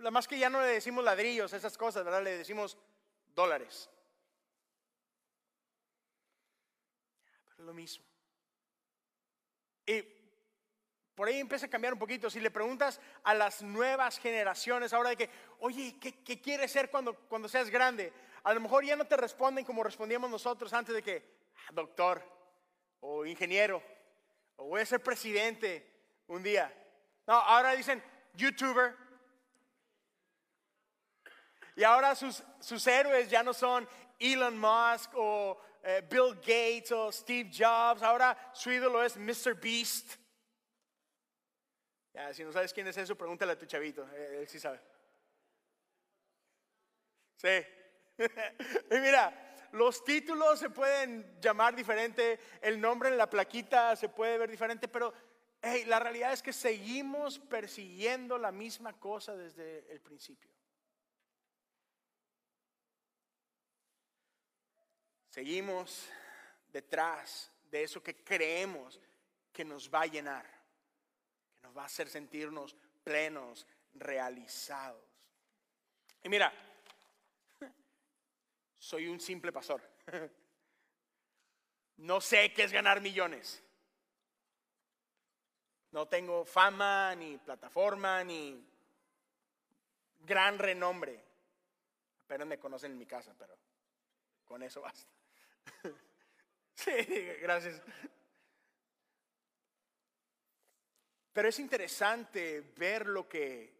la 0.00 0.10
más 0.10 0.28
que 0.28 0.38
ya 0.38 0.50
no 0.50 0.60
le 0.60 0.66
decimos 0.66 1.02
ladrillos, 1.02 1.54
esas 1.54 1.78
cosas, 1.78 2.04
¿verdad? 2.04 2.22
Le 2.22 2.36
decimos 2.36 2.76
dólares. 3.34 3.88
Pero 7.46 7.54
es 7.60 7.64
lo 7.64 7.72
mismo. 7.72 8.04
Y 9.86 10.17
por 11.18 11.26
ahí 11.26 11.40
empieza 11.40 11.66
a 11.66 11.68
cambiar 11.68 11.94
un 11.94 11.98
poquito. 11.98 12.30
Si 12.30 12.38
le 12.38 12.48
preguntas 12.48 13.00
a 13.24 13.34
las 13.34 13.60
nuevas 13.60 14.20
generaciones 14.20 14.92
ahora 14.92 15.10
de 15.10 15.16
que, 15.16 15.30
oye, 15.58 15.96
¿qué, 16.00 16.22
qué 16.22 16.40
quieres 16.40 16.70
ser 16.70 16.90
cuando, 16.90 17.12
cuando 17.12 17.48
seas 17.48 17.68
grande? 17.70 18.12
A 18.44 18.54
lo 18.54 18.60
mejor 18.60 18.84
ya 18.84 18.94
no 18.94 19.04
te 19.04 19.16
responden 19.16 19.64
como 19.64 19.82
respondíamos 19.82 20.30
nosotros 20.30 20.72
antes 20.72 20.94
de 20.94 21.02
que, 21.02 21.24
ah, 21.56 21.72
doctor 21.72 22.22
o 23.00 23.26
ingeniero, 23.26 23.82
o 24.54 24.66
voy 24.66 24.80
a 24.80 24.86
ser 24.86 25.02
presidente 25.02 25.90
un 26.28 26.40
día. 26.40 26.72
No, 27.26 27.34
ahora 27.34 27.72
dicen 27.72 28.00
youtuber. 28.34 28.94
Y 31.74 31.82
ahora 31.82 32.14
sus, 32.14 32.44
sus 32.60 32.86
héroes 32.86 33.28
ya 33.28 33.42
no 33.42 33.52
son 33.52 33.88
Elon 34.20 34.56
Musk 34.56 35.10
o 35.16 35.60
eh, 35.82 36.00
Bill 36.08 36.36
Gates 36.36 36.92
o 36.92 37.10
Steve 37.10 37.50
Jobs. 37.52 38.04
Ahora 38.04 38.38
su 38.52 38.70
ídolo 38.70 39.02
es 39.02 39.16
Mr. 39.16 39.60
Beast. 39.60 40.27
Si 42.32 42.44
no 42.44 42.52
sabes 42.52 42.72
quién 42.72 42.86
es 42.86 42.96
eso, 42.96 43.16
pregúntale 43.16 43.52
a 43.52 43.58
tu 43.58 43.66
chavito. 43.66 44.08
Eh, 44.12 44.38
él 44.40 44.48
sí 44.48 44.58
sabe. 44.58 44.80
Sí. 47.36 47.48
y 48.90 49.00
mira, 49.00 49.48
los 49.72 50.04
títulos 50.04 50.58
se 50.58 50.70
pueden 50.70 51.40
llamar 51.40 51.76
diferente, 51.76 52.40
el 52.60 52.80
nombre 52.80 53.08
en 53.08 53.16
la 53.16 53.30
plaquita 53.30 53.94
se 53.96 54.08
puede 54.08 54.38
ver 54.38 54.50
diferente, 54.50 54.88
pero 54.88 55.12
la 55.86 55.98
realidad 55.98 56.32
es 56.32 56.42
que 56.42 56.52
seguimos 56.52 57.38
persiguiendo 57.38 58.38
la 58.38 58.52
misma 58.52 58.98
cosa 58.98 59.36
desde 59.36 59.90
el 59.92 60.00
principio. 60.00 60.50
Seguimos 65.28 66.08
detrás 66.72 67.52
de 67.70 67.82
eso 67.84 68.02
que 68.02 68.24
creemos 68.24 69.00
que 69.52 69.64
nos 69.64 69.92
va 69.92 70.02
a 70.02 70.06
llenar, 70.06 70.46
va 71.78 71.84
a 71.84 71.86
hacer 71.86 72.08
sentirnos 72.08 72.74
plenos, 73.04 73.66
realizados. 73.94 75.04
Y 76.24 76.28
mira, 76.28 76.52
soy 78.78 79.06
un 79.06 79.20
simple 79.20 79.52
pastor. 79.52 79.80
No 81.98 82.20
sé 82.20 82.52
qué 82.52 82.64
es 82.64 82.72
ganar 82.72 83.00
millones. 83.00 83.62
No 85.90 86.06
tengo 86.06 86.44
fama, 86.44 87.14
ni 87.14 87.38
plataforma, 87.38 88.22
ni 88.22 88.64
gran 90.20 90.58
renombre. 90.58 91.24
Apenas 92.24 92.46
me 92.46 92.58
conocen 92.58 92.92
en 92.92 92.98
mi 92.98 93.06
casa, 93.06 93.34
pero 93.38 93.56
con 94.44 94.62
eso 94.62 94.80
basta. 94.80 95.12
Sí, 96.74 96.92
gracias. 97.42 97.82
Pero 101.38 101.50
es 101.50 101.60
interesante 101.60 102.72
ver 102.76 103.06
lo 103.06 103.28
que 103.28 103.72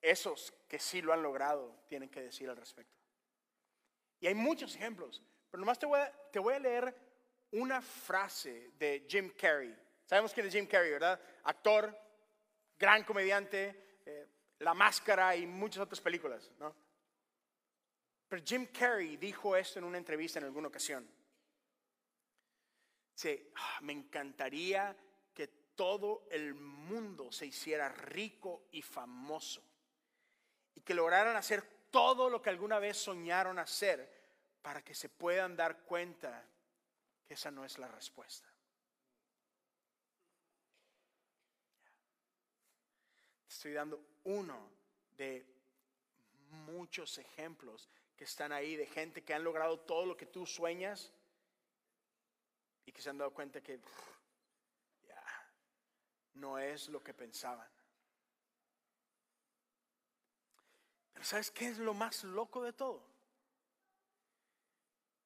esos 0.00 0.54
que 0.66 0.78
sí 0.78 1.02
lo 1.02 1.12
han 1.12 1.22
logrado 1.22 1.82
tienen 1.86 2.08
que 2.08 2.22
decir 2.22 2.48
al 2.48 2.56
respecto. 2.56 2.98
Y 4.18 4.28
hay 4.28 4.34
muchos 4.34 4.74
ejemplos, 4.74 5.22
pero 5.50 5.60
nomás 5.60 5.78
te 5.78 5.84
voy 5.84 6.00
a, 6.00 6.10
te 6.32 6.38
voy 6.38 6.54
a 6.54 6.58
leer 6.58 6.96
una 7.50 7.82
frase 7.82 8.70
de 8.78 9.04
Jim 9.06 9.34
Carrey. 9.36 9.76
Sabemos 10.06 10.32
quién 10.32 10.46
es 10.46 10.54
Jim 10.54 10.66
Carrey, 10.66 10.90
¿verdad? 10.90 11.20
Actor, 11.42 11.94
gran 12.78 13.04
comediante, 13.04 13.98
eh, 14.06 14.26
La 14.60 14.72
Máscara 14.72 15.36
y 15.36 15.46
muchas 15.46 15.82
otras 15.82 16.00
películas, 16.00 16.50
¿no? 16.58 16.74
Pero 18.26 18.42
Jim 18.42 18.68
Carrey 18.72 19.18
dijo 19.18 19.54
esto 19.54 19.80
en 19.80 19.84
una 19.84 19.98
entrevista 19.98 20.38
en 20.38 20.46
alguna 20.46 20.68
ocasión. 20.68 21.06
Dice, 23.12 23.52
ah, 23.54 23.80
me 23.82 23.92
encantaría 23.92 24.96
todo 25.78 26.26
el 26.32 26.54
mundo 26.54 27.30
se 27.30 27.46
hiciera 27.46 27.88
rico 27.88 28.64
y 28.72 28.82
famoso 28.82 29.62
y 30.74 30.80
que 30.80 30.92
lograran 30.92 31.36
hacer 31.36 31.62
todo 31.92 32.28
lo 32.28 32.42
que 32.42 32.50
alguna 32.50 32.80
vez 32.80 32.96
soñaron 32.96 33.60
hacer 33.60 34.12
para 34.60 34.82
que 34.82 34.92
se 34.92 35.08
puedan 35.08 35.54
dar 35.54 35.84
cuenta 35.84 36.44
que 37.24 37.34
esa 37.34 37.52
no 37.52 37.64
es 37.64 37.78
la 37.78 37.86
respuesta. 37.86 38.52
Estoy 43.48 43.72
dando 43.72 44.04
uno 44.24 44.58
de 45.16 45.46
muchos 46.66 47.18
ejemplos 47.18 47.88
que 48.16 48.24
están 48.24 48.50
ahí 48.50 48.74
de 48.74 48.86
gente 48.86 49.22
que 49.22 49.32
han 49.32 49.44
logrado 49.44 49.78
todo 49.78 50.06
lo 50.06 50.16
que 50.16 50.26
tú 50.26 50.44
sueñas 50.44 51.12
y 52.84 52.90
que 52.90 53.00
se 53.00 53.10
han 53.10 53.18
dado 53.18 53.32
cuenta 53.32 53.60
que 53.60 53.78
no 56.38 56.58
es 56.58 56.88
lo 56.88 57.02
que 57.02 57.14
pensaban. 57.14 57.68
¿sabes 61.22 61.50
qué 61.50 61.68
es 61.68 61.78
lo 61.78 61.94
más 61.94 62.24
loco 62.24 62.62
de 62.62 62.72
todo? 62.72 63.04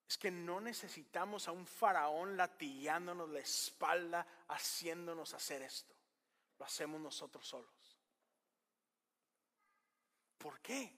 Es 0.09 0.19
que 0.19 0.31
no 0.31 0.61
necesitamos 0.61 1.49
a 1.49 1.53
un 1.53 1.67
faraón 1.67 2.37
latillándonos 2.37 3.31
la 3.31 3.41
espalda, 3.41 4.27
haciéndonos 4.49 5.33
hacer 5.33 5.63
esto. 5.63 5.95
Lo 6.59 6.65
hacemos 6.65 7.01
nosotros 7.01 7.47
solos. 7.47 7.99
¿Por 10.39 10.61
qué? 10.61 10.93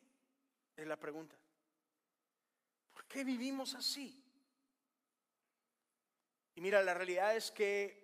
Es 0.77 0.87
la 0.87 0.97
pregunta. 0.97 1.37
¿Por 2.93 3.05
qué 3.05 3.25
vivimos 3.25 3.75
así? 3.75 4.25
Y 6.57 6.61
mira, 6.61 6.83
la 6.83 6.95
realidad 6.95 7.37
es 7.37 7.51
que 7.51 8.04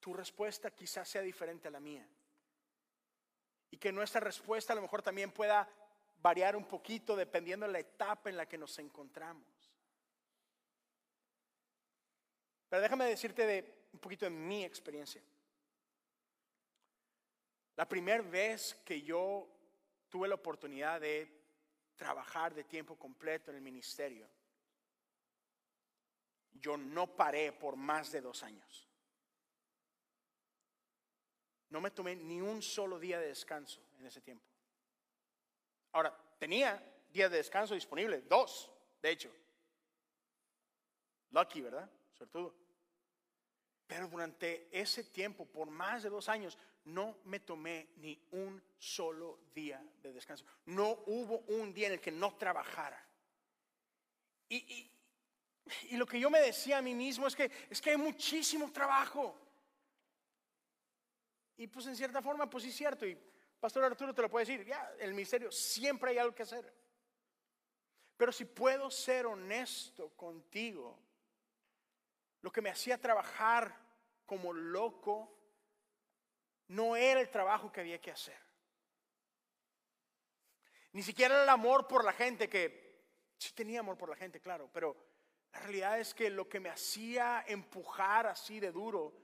tu 0.00 0.14
respuesta 0.14 0.70
quizás 0.70 1.08
sea 1.08 1.22
diferente 1.22 1.68
a 1.68 1.70
la 1.70 1.80
mía 1.80 2.06
y 3.70 3.76
que 3.76 3.92
nuestra 3.92 4.20
respuesta 4.20 4.72
a 4.72 4.76
lo 4.76 4.82
mejor 4.82 5.02
también 5.02 5.30
pueda 5.30 5.68
variar 6.20 6.56
un 6.56 6.64
poquito 6.64 7.14
dependiendo 7.14 7.66
de 7.66 7.72
la 7.72 7.78
etapa 7.78 8.28
en 8.28 8.36
la 8.36 8.48
que 8.48 8.58
nos 8.58 8.78
encontramos. 8.78 9.46
Pero 12.68 12.82
déjame 12.82 13.04
decirte 13.06 13.46
de 13.46 13.88
un 13.92 14.00
poquito 14.00 14.24
de 14.24 14.30
mi 14.30 14.64
experiencia. 14.64 15.22
La 17.76 17.88
primera 17.88 18.22
vez 18.22 18.74
que 18.84 19.00
yo 19.02 19.48
tuve 20.08 20.28
la 20.28 20.34
oportunidad 20.34 21.00
de 21.00 21.40
trabajar 21.96 22.54
de 22.54 22.64
tiempo 22.64 22.96
completo 22.96 23.50
en 23.50 23.56
el 23.56 23.62
ministerio, 23.62 24.28
yo 26.52 26.76
no 26.76 27.14
paré 27.16 27.52
por 27.52 27.76
más 27.76 28.12
de 28.12 28.20
dos 28.20 28.42
años. 28.42 28.89
No 31.70 31.80
me 31.80 31.90
tomé 31.90 32.16
ni 32.16 32.40
un 32.40 32.60
solo 32.62 32.98
día 32.98 33.18
de 33.18 33.28
descanso 33.28 33.80
en 33.98 34.06
ese 34.06 34.20
tiempo. 34.20 34.44
Ahora, 35.92 36.16
tenía 36.38 36.82
días 37.12 37.30
de 37.30 37.38
descanso 37.38 37.74
disponibles, 37.74 38.28
dos, 38.28 38.70
de 39.00 39.10
hecho. 39.10 39.32
Lucky, 41.30 41.60
¿verdad? 41.60 41.88
Sobre 42.12 42.30
todo. 42.30 42.54
Pero 43.86 44.08
durante 44.08 44.68
ese 44.70 45.04
tiempo, 45.04 45.46
por 45.46 45.70
más 45.70 46.02
de 46.02 46.10
dos 46.10 46.28
años, 46.28 46.56
no 46.84 47.18
me 47.24 47.40
tomé 47.40 47.90
ni 47.96 48.20
un 48.32 48.62
solo 48.78 49.40
día 49.54 49.84
de 50.02 50.12
descanso. 50.12 50.44
No 50.66 51.02
hubo 51.06 51.38
un 51.48 51.72
día 51.72 51.88
en 51.88 51.94
el 51.94 52.00
que 52.00 52.12
no 52.12 52.36
trabajara. 52.36 53.04
Y, 54.48 54.56
y, 54.56 54.90
y 55.90 55.96
lo 55.96 56.06
que 56.06 56.18
yo 56.18 56.30
me 56.30 56.40
decía 56.40 56.78
a 56.78 56.82
mí 56.82 56.94
mismo 56.94 57.26
es 57.26 57.36
que, 57.36 57.50
es 57.68 57.80
que 57.80 57.90
hay 57.90 57.96
muchísimo 57.96 58.72
trabajo. 58.72 59.36
Y 61.60 61.66
pues 61.66 61.86
en 61.86 61.94
cierta 61.94 62.22
forma, 62.22 62.48
pues 62.48 62.64
sí 62.64 62.70
es 62.70 62.76
cierto. 62.76 63.04
Y 63.06 63.14
Pastor 63.60 63.84
Arturo 63.84 64.14
te 64.14 64.22
lo 64.22 64.30
puede 64.30 64.46
decir, 64.46 64.66
ya, 64.66 64.94
el 64.98 65.12
misterio, 65.12 65.52
siempre 65.52 66.12
hay 66.12 66.16
algo 66.16 66.34
que 66.34 66.44
hacer. 66.44 66.72
Pero 68.16 68.32
si 68.32 68.46
puedo 68.46 68.90
ser 68.90 69.26
honesto 69.26 70.08
contigo, 70.16 70.98
lo 72.40 72.50
que 72.50 72.62
me 72.62 72.70
hacía 72.70 72.98
trabajar 72.98 73.76
como 74.24 74.54
loco 74.54 75.38
no 76.68 76.96
era 76.96 77.20
el 77.20 77.28
trabajo 77.28 77.70
que 77.70 77.80
había 77.80 78.00
que 78.00 78.10
hacer. 78.10 78.40
Ni 80.92 81.02
siquiera 81.02 81.42
el 81.42 81.48
amor 81.50 81.86
por 81.86 82.06
la 82.06 82.14
gente, 82.14 82.48
que 82.48 83.04
sí 83.36 83.52
tenía 83.52 83.80
amor 83.80 83.98
por 83.98 84.08
la 84.08 84.16
gente, 84.16 84.40
claro, 84.40 84.70
pero 84.72 84.96
la 85.52 85.60
realidad 85.60 86.00
es 86.00 86.14
que 86.14 86.30
lo 86.30 86.48
que 86.48 86.58
me 86.58 86.70
hacía 86.70 87.44
empujar 87.46 88.26
así 88.28 88.60
de 88.60 88.72
duro 88.72 89.19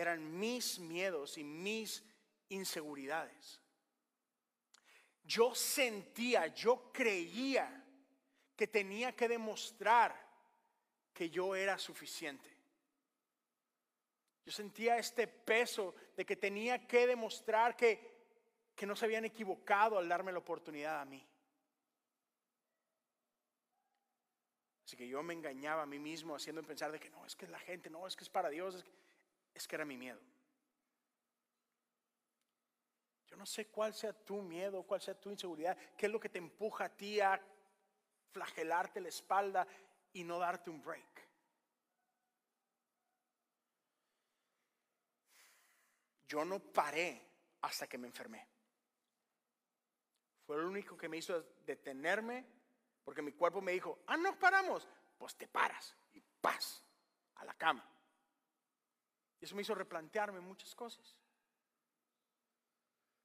eran 0.00 0.38
mis 0.38 0.78
miedos 0.78 1.38
y 1.38 1.44
mis 1.44 2.04
inseguridades. 2.48 3.60
Yo 5.24 5.54
sentía, 5.54 6.46
yo 6.46 6.92
creía 6.92 7.84
que 8.56 8.68
tenía 8.68 9.14
que 9.14 9.28
demostrar 9.28 10.14
que 11.12 11.28
yo 11.28 11.54
era 11.54 11.78
suficiente. 11.78 12.48
Yo 14.46 14.52
sentía 14.52 14.96
este 14.98 15.26
peso 15.26 15.94
de 16.16 16.24
que 16.24 16.36
tenía 16.36 16.86
que 16.86 17.06
demostrar 17.06 17.76
que, 17.76 18.18
que 18.74 18.86
no 18.86 18.96
se 18.96 19.04
habían 19.04 19.24
equivocado 19.24 19.98
al 19.98 20.08
darme 20.08 20.32
la 20.32 20.38
oportunidad 20.38 21.00
a 21.00 21.04
mí. 21.04 21.26
Así 24.84 24.96
que 24.96 25.06
yo 25.06 25.22
me 25.22 25.34
engañaba 25.34 25.82
a 25.82 25.86
mí 25.86 25.98
mismo 25.98 26.34
haciendo 26.34 26.62
pensar 26.62 26.90
de 26.90 26.98
que 26.98 27.10
no, 27.10 27.26
es 27.26 27.36
que 27.36 27.44
es 27.44 27.50
la 27.50 27.58
gente, 27.58 27.90
no, 27.90 28.06
es 28.06 28.16
que 28.16 28.24
es 28.24 28.30
para 28.30 28.48
Dios, 28.48 28.76
es 28.76 28.84
que, 28.84 28.90
es 29.58 29.68
que 29.68 29.76
era 29.76 29.84
mi 29.84 29.96
miedo. 29.96 30.20
sé 33.48 33.68
cuál 33.68 33.94
sea 33.94 34.12
tu 34.12 34.42
miedo, 34.42 34.82
cuál 34.82 35.00
sea 35.00 35.18
tu 35.18 35.30
inseguridad, 35.30 35.76
qué 35.96 36.06
es 36.06 36.12
lo 36.12 36.20
que 36.20 36.28
te 36.28 36.38
empuja 36.38 36.84
a 36.84 36.88
ti 36.96 37.18
a 37.18 37.40
flagelarte 38.30 39.00
la 39.00 39.08
espalda 39.08 39.66
y 40.12 40.22
no 40.22 40.38
darte 40.38 40.68
un 40.68 40.82
break. 40.82 41.28
Yo 46.28 46.44
no 46.44 46.60
paré 46.60 47.26
hasta 47.62 47.86
que 47.86 47.96
me 47.96 48.06
enfermé. 48.06 48.46
Fue 50.46 50.58
lo 50.58 50.68
único 50.68 50.96
que 50.96 51.08
me 51.08 51.16
hizo 51.16 51.40
detenerme 51.64 52.44
porque 53.02 53.22
mi 53.22 53.32
cuerpo 53.32 53.62
me 53.62 53.72
dijo, 53.72 54.00
ah, 54.06 54.18
no 54.18 54.38
paramos, 54.38 54.86
pues 55.16 55.34
te 55.36 55.48
paras 55.48 55.96
y 56.12 56.20
paz 56.20 56.84
a 57.36 57.46
la 57.46 57.54
cama. 57.54 57.97
Y 59.40 59.44
eso 59.44 59.54
me 59.54 59.62
hizo 59.62 59.74
replantearme 59.74 60.40
muchas 60.40 60.74
cosas. 60.74 61.16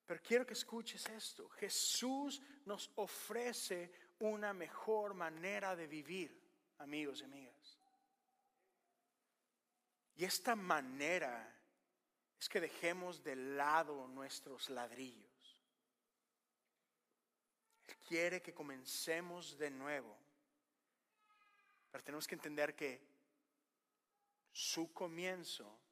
Pero 0.05 0.21
quiero 0.21 0.45
que 0.45 0.53
escuches 0.53 1.07
esto. 1.09 1.49
Jesús 1.49 2.41
nos 2.65 2.91
ofrece 2.95 3.91
una 4.19 4.53
mejor 4.53 5.13
manera 5.13 5.75
de 5.75 5.87
vivir, 5.87 6.39
amigos 6.79 7.21
y 7.21 7.23
amigas. 7.23 7.79
Y 10.15 10.25
esta 10.25 10.55
manera 10.55 11.59
es 12.39 12.47
que 12.47 12.61
dejemos 12.61 13.23
de 13.23 13.35
lado 13.35 14.07
nuestros 14.07 14.69
ladrillos. 14.69 15.57
Él 17.87 17.97
quiere 18.07 18.41
que 18.41 18.53
comencemos 18.53 19.57
de 19.57 19.71
nuevo. 19.71 20.15
Pero 21.91 22.03
tenemos 22.03 22.27
que 22.27 22.35
entender 22.35 22.75
que 22.75 23.01
su 24.51 24.93
comienzo 24.93 25.82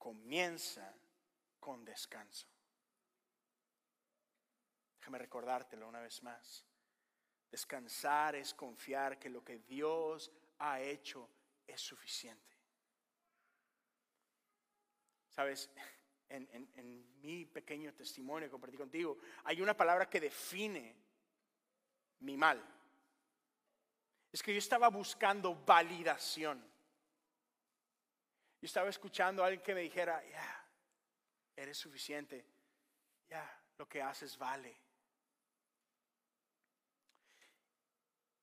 comienza 0.00 0.96
con 1.60 1.84
descanso. 1.84 2.48
Déjame 4.98 5.18
recordártelo 5.18 5.86
una 5.86 6.00
vez 6.00 6.22
más. 6.22 6.64
Descansar 7.50 8.34
es 8.34 8.54
confiar 8.54 9.18
que 9.18 9.28
lo 9.28 9.44
que 9.44 9.58
Dios 9.58 10.32
ha 10.58 10.80
hecho 10.80 11.28
es 11.66 11.80
suficiente. 11.82 12.56
Sabes, 15.28 15.70
en, 16.30 17.20
mi 17.20 17.44
pequeño 17.44 17.92
testimonio 17.92 18.48
que 18.48 18.52
compartí 18.52 18.78
contigo, 18.78 19.18
hay 19.44 19.60
una 19.60 19.76
palabra 19.76 20.08
que 20.08 20.20
define 20.20 20.96
mi 22.20 22.38
mal. 22.38 22.64
Es 24.32 24.42
que 24.42 24.52
yo 24.52 24.58
estaba 24.58 24.88
buscando 24.88 25.54
validación. 25.54 26.69
Yo 28.60 28.66
estaba 28.66 28.90
escuchando 28.90 29.42
a 29.42 29.46
alguien 29.46 29.62
que 29.62 29.74
me 29.74 29.80
dijera, 29.80 30.22
ya, 30.28 30.66
eres 31.56 31.78
suficiente, 31.78 32.44
ya, 33.28 33.62
lo 33.78 33.88
que 33.88 34.02
haces 34.02 34.36
vale. 34.36 34.76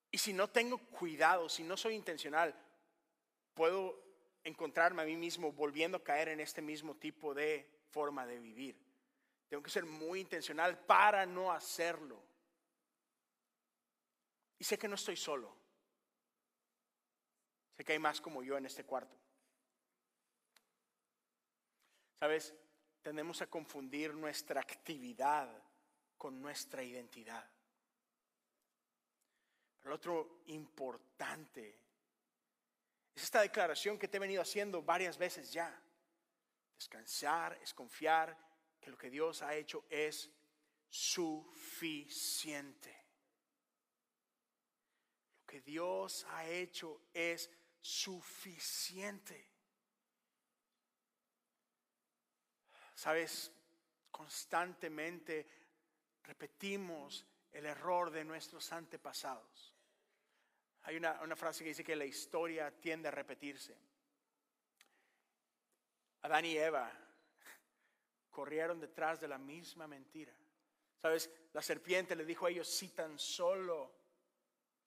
Y 0.09 0.17
si 0.17 0.33
no 0.33 0.49
tengo 0.49 0.79
cuidado, 0.79 1.47
si 1.47 1.63
no 1.63 1.77
soy 1.77 1.93
intencional, 1.93 2.55
puedo 3.53 4.03
encontrarme 4.43 5.03
a 5.03 5.05
mí 5.05 5.15
mismo 5.15 5.51
volviendo 5.51 5.97
a 5.97 6.03
caer 6.03 6.29
en 6.29 6.39
este 6.39 6.61
mismo 6.61 6.95
tipo 6.95 7.35
de 7.35 7.69
forma 7.91 8.25
de 8.25 8.39
vivir. 8.39 8.75
Tengo 9.47 9.61
que 9.61 9.69
ser 9.69 9.85
muy 9.85 10.21
intencional 10.21 10.79
para 10.79 11.25
no 11.25 11.51
hacerlo. 11.51 12.19
Y 14.57 14.63
sé 14.63 14.77
que 14.77 14.87
no 14.87 14.95
estoy 14.95 15.15
solo. 15.15 15.55
Sé 17.75 17.83
que 17.83 17.93
hay 17.93 17.99
más 17.99 18.19
como 18.19 18.41
yo 18.41 18.57
en 18.57 18.65
este 18.65 18.83
cuarto. 18.83 19.15
Sabes, 22.19 22.53
tendemos 23.01 23.41
a 23.41 23.47
confundir 23.47 24.13
nuestra 24.13 24.59
actividad 24.59 25.49
con 26.17 26.41
nuestra 26.41 26.83
identidad. 26.83 27.49
Pero 29.79 29.89
lo 29.89 29.95
otro 29.95 30.41
importante 30.47 31.79
es 33.13 33.23
esta 33.23 33.41
declaración 33.41 33.97
que 33.97 34.07
te 34.07 34.17
he 34.17 34.19
venido 34.19 34.41
haciendo 34.41 34.81
varias 34.81 35.17
veces 35.17 35.51
ya. 35.51 35.81
Descansar 36.75 37.57
es 37.61 37.73
confiar 37.73 38.37
que 38.79 38.91
lo 38.91 38.97
que 38.97 39.09
Dios 39.09 39.41
ha 39.41 39.55
hecho 39.55 39.85
es 39.89 40.29
suficiente. 40.89 42.95
Lo 45.39 45.45
que 45.47 45.61
Dios 45.61 46.25
ha 46.29 46.47
hecho 46.47 47.01
es 47.13 47.49
suficiente. 47.81 49.56
Sabes, 52.97 53.51
constantemente 54.09 55.45
repetimos 56.23 57.27
el 57.51 57.67
error 57.67 58.09
de 58.09 58.25
nuestros 58.25 58.73
antepasados. 58.73 59.75
Hay 60.81 60.97
una, 60.97 61.21
una, 61.21 61.35
frase 61.35 61.63
que 61.63 61.69
dice 61.69 61.83
que 61.83 61.95
la 61.95 62.05
historia 62.05 62.71
tiende 62.71 63.09
a 63.09 63.11
repetirse. 63.11 63.77
Adán 66.23 66.45
y 66.45 66.57
Eva 66.57 66.91
corrieron 68.31 68.79
detrás 68.79 69.21
de 69.21 69.27
la 69.27 69.37
misma 69.37 69.85
mentira. 69.85 70.33
¿Sabes? 70.97 71.29
La 71.53 71.61
serpiente 71.61 72.15
le 72.15 72.25
dijo 72.25 72.47
a 72.47 72.49
ellos, 72.49 72.67
si 72.67 72.89
tan 72.89 73.19
solo 73.19 73.91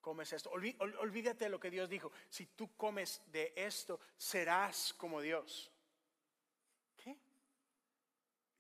comes 0.01 0.33
esto, 0.33 0.51
olvídate 0.51 1.45
de 1.45 1.51
lo 1.51 1.61
que 1.61 1.71
Dios 1.71 1.89
dijo, 1.89 2.11
si 2.29 2.47
tú 2.47 2.77
comes 2.77 3.23
de 3.31 3.53
esto, 3.55 4.01
serás 4.17 4.93
como 4.95 5.21
Dios. 5.21 5.71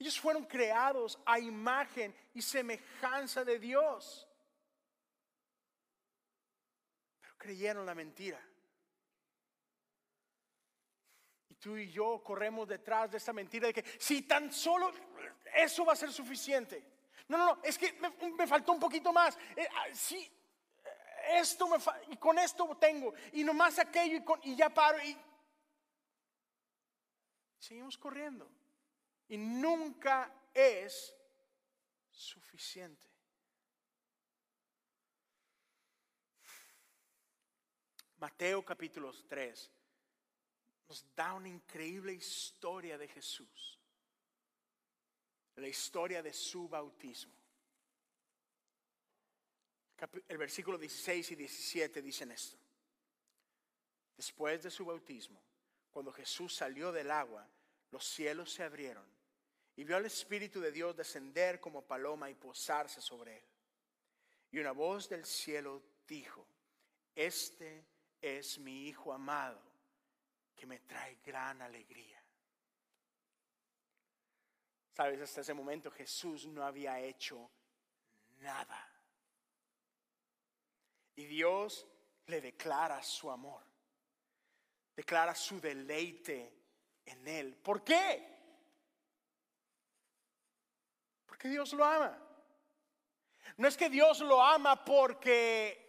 Ellos 0.00 0.18
fueron 0.18 0.46
creados 0.46 1.18
a 1.26 1.38
imagen 1.38 2.14
y 2.32 2.40
semejanza 2.40 3.44
de 3.44 3.58
Dios. 3.58 4.26
Pero 7.20 7.34
creyeron 7.36 7.84
la 7.84 7.94
mentira. 7.94 8.40
Y 11.50 11.54
tú 11.56 11.76
y 11.76 11.92
yo 11.92 12.22
corremos 12.24 12.66
detrás 12.66 13.10
de 13.10 13.18
esta 13.18 13.34
mentira 13.34 13.66
de 13.66 13.74
que 13.74 13.84
si 13.98 14.22
tan 14.22 14.50
solo 14.50 14.90
eso 15.54 15.84
va 15.84 15.92
a 15.92 15.96
ser 15.96 16.10
suficiente. 16.10 16.82
No, 17.28 17.36
no, 17.36 17.44
no, 17.44 17.62
es 17.62 17.76
que 17.76 17.92
me, 18.38 18.46
faltó 18.46 18.72
un 18.72 18.80
poquito 18.80 19.12
más. 19.12 19.36
Eh, 19.54 19.68
ah, 19.70 19.84
sí, 19.92 20.32
esto 21.28 21.68
me 21.68 21.76
y 22.08 22.16
con 22.16 22.38
esto 22.38 22.74
tengo, 22.80 23.12
y 23.34 23.44
nomás 23.44 23.78
aquello, 23.78 24.16
y, 24.42 24.50
y 24.50 24.56
ya 24.56 24.70
paro, 24.70 24.98
y 25.04 25.14
seguimos 27.58 27.98
corriendo. 27.98 28.50
Y 29.30 29.38
nunca 29.38 30.48
es 30.52 31.14
suficiente. 32.10 33.06
Mateo 38.18 38.64
capítulo 38.64 39.12
3 39.28 39.70
nos 40.88 41.06
da 41.14 41.34
una 41.34 41.48
increíble 41.48 42.12
historia 42.12 42.98
de 42.98 43.06
Jesús, 43.06 43.78
la 45.54 45.68
historia 45.68 46.20
de 46.24 46.32
su 46.32 46.68
bautismo. 46.68 47.32
El 50.26 50.38
versículo 50.38 50.76
16 50.76 51.30
y 51.30 51.36
17 51.36 52.02
dicen 52.02 52.32
esto. 52.32 52.58
Después 54.16 54.64
de 54.64 54.72
su 54.72 54.84
bautismo, 54.84 55.40
cuando 55.92 56.12
Jesús 56.12 56.52
salió 56.52 56.90
del 56.90 57.12
agua, 57.12 57.48
los 57.92 58.04
cielos 58.04 58.52
se 58.52 58.64
abrieron 58.64 59.19
y 59.80 59.84
vio 59.84 59.96
al 59.96 60.04
Espíritu 60.04 60.60
de 60.60 60.70
Dios 60.70 60.94
descender 60.94 61.58
como 61.58 61.80
paloma 61.80 62.28
y 62.28 62.34
posarse 62.34 63.00
sobre 63.00 63.38
él. 63.38 63.44
Y 64.50 64.58
una 64.58 64.72
voz 64.72 65.08
del 65.08 65.24
cielo 65.24 65.82
dijo, 66.06 66.46
este 67.14 67.86
es 68.20 68.58
mi 68.58 68.88
Hijo 68.88 69.10
amado 69.10 69.58
que 70.54 70.66
me 70.66 70.80
trae 70.80 71.16
gran 71.24 71.62
alegría. 71.62 72.22
Sabes, 74.92 75.18
hasta 75.22 75.40
ese 75.40 75.54
momento 75.54 75.90
Jesús 75.90 76.46
no 76.46 76.62
había 76.62 77.00
hecho 77.00 77.50
nada. 78.40 78.86
Y 81.16 81.24
Dios 81.24 81.86
le 82.26 82.42
declara 82.42 83.02
su 83.02 83.30
amor, 83.30 83.62
declara 84.94 85.34
su 85.34 85.58
deleite 85.58 86.52
en 87.06 87.26
él. 87.26 87.56
¿Por 87.56 87.82
qué? 87.82 88.39
Porque 91.30 91.48
Dios 91.48 91.72
lo 91.74 91.84
ama. 91.84 92.18
No 93.56 93.68
es 93.68 93.76
que 93.76 93.88
Dios 93.88 94.18
lo 94.18 94.42
ama 94.42 94.84
porque 94.84 95.88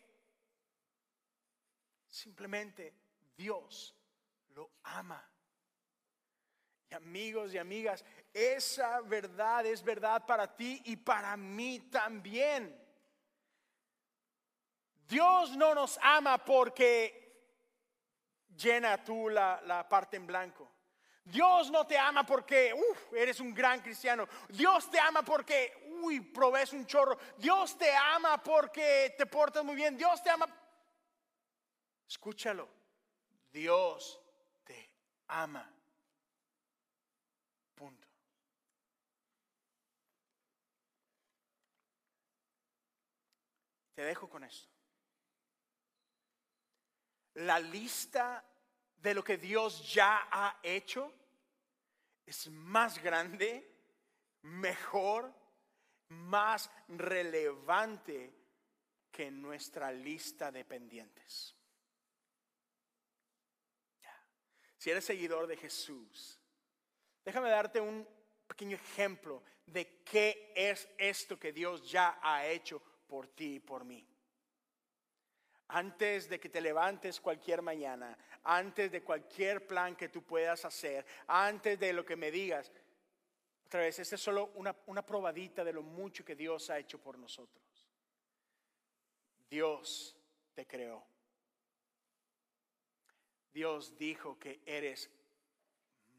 simplemente 2.08 2.94
Dios 3.36 3.96
lo 4.50 4.70
ama. 4.84 5.28
Y 6.92 6.94
amigos 6.94 7.56
y 7.56 7.58
amigas, 7.58 8.06
esa 8.32 9.02
verdad 9.02 9.66
es 9.66 9.84
verdad 9.84 10.28
para 10.28 10.56
ti 10.56 10.80
y 10.86 10.96
para 10.96 11.36
mí 11.36 11.80
también. 11.90 12.80
Dios 15.08 15.58
no 15.58 15.74
nos 15.74 15.98
ama 16.04 16.38
porque 16.38 17.58
llena 18.56 19.04
tú 19.04 19.28
la, 19.28 19.60
la 19.66 19.90
parte 19.90 20.18
en 20.18 20.28
blanco. 20.28 20.71
Dios 21.24 21.70
no 21.70 21.86
te 21.86 21.98
ama 21.98 22.26
porque 22.26 22.74
eres 23.12 23.40
un 23.40 23.54
gran 23.54 23.82
cristiano. 23.82 24.28
Dios 24.50 24.90
te 24.90 25.00
ama 25.00 25.22
porque, 25.22 25.88
uy, 26.02 26.20
provees 26.20 26.74
un 26.74 26.86
chorro. 26.86 27.18
Dios 27.38 27.78
te 27.78 27.96
ama 27.96 28.42
porque 28.42 29.14
te 29.18 29.26
portas 29.26 29.64
muy 29.64 29.76
bien. 29.76 29.96
Dios 29.96 30.22
te 30.24 30.30
ama. 30.30 30.48
Escúchalo. 32.08 32.68
Dios 33.52 34.20
te 34.64 34.90
ama. 35.28 35.72
Punto. 37.76 38.08
Te 43.94 44.04
dejo 44.04 44.28
con 44.28 44.44
esto. 44.44 44.70
La 47.36 47.60
lista 47.60 48.44
de 49.02 49.14
lo 49.14 49.24
que 49.24 49.38
Dios 49.38 49.94
ya 49.94 50.28
ha 50.32 50.60
hecho 50.62 51.12
es 52.26 52.48
más 52.50 53.02
grande, 53.02 53.68
mejor, 54.44 55.34
más 56.10 56.70
relevante 56.88 58.34
que 59.12 59.32
nuestra 59.32 59.92
lista 59.92 60.52
de 60.52 60.64
pendientes. 60.64 61.56
Si 64.78 64.90
eres 64.90 65.06
seguidor 65.06 65.46
de 65.46 65.58
Jesús, 65.58 66.40
déjame 67.24 67.50
darte 67.50 67.80
un 67.80 68.08
pequeño 68.48 68.76
ejemplo 68.78 69.44
de 69.66 70.02
qué 70.04 70.54
es 70.56 70.90
esto 70.98 71.40
que 71.40 71.54
Dios 71.54 71.90
ya 71.90 72.20
ha 72.22 72.48
hecho 72.48 72.82
por 73.08 73.28
ti 73.28 73.56
y 73.56 73.60
por 73.60 73.86
mí. 73.86 74.11
Antes 75.74 76.28
de 76.28 76.40
que 76.40 76.50
te 76.50 76.60
levantes 76.60 77.22
cualquier 77.22 77.62
mañana, 77.62 78.18
antes 78.44 78.92
de 78.92 79.04
cualquier 79.04 79.66
plan 79.66 79.96
que 79.96 80.10
tú 80.10 80.24
puedas 80.24 80.66
hacer, 80.66 81.06
antes 81.28 81.80
de 81.80 81.94
lo 81.94 82.06
que 82.06 82.16
me 82.16 82.30
digas, 82.30 82.72
otra 83.66 83.82
vez, 83.82 83.98
esta 84.00 84.16
es 84.16 84.22
solo 84.22 84.52
una, 84.56 84.76
una 84.88 85.06
probadita 85.06 85.64
de 85.64 85.72
lo 85.72 85.82
mucho 85.82 86.26
que 86.26 86.36
Dios 86.36 86.70
ha 86.70 86.78
hecho 86.78 87.00
por 87.00 87.18
nosotros. 87.18 87.88
Dios 89.50 90.14
te 90.54 90.68
creó. 90.68 91.06
Dios 93.54 93.98
dijo 93.98 94.38
que 94.38 94.62
eres 94.66 95.10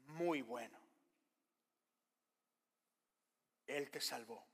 muy 0.07 0.41
bueno. 0.41 0.79
Él 3.67 3.91
te 3.91 4.01
salvó. 4.01 4.45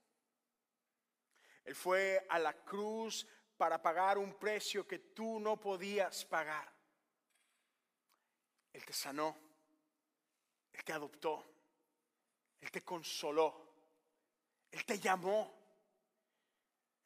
Él 1.63 1.75
fue 1.75 2.25
a 2.29 2.39
la 2.39 2.53
cruz 2.53 3.27
para 3.59 3.81
pagar 3.81 4.17
un 4.17 4.35
precio 4.35 4.87
que 4.87 4.99
tú 4.99 5.37
no 5.37 5.59
podías 5.59 6.23
pagar. 6.23 6.73
Él 8.71 8.85
te 8.85 8.93
sanó, 8.93 9.35
Él 10.71 10.81
te 10.85 10.93
adoptó, 10.93 11.43
Él 12.61 12.71
te 12.71 12.81
consoló, 12.85 13.75
Él 14.71 14.85
te 14.85 14.97
llamó, 14.97 15.53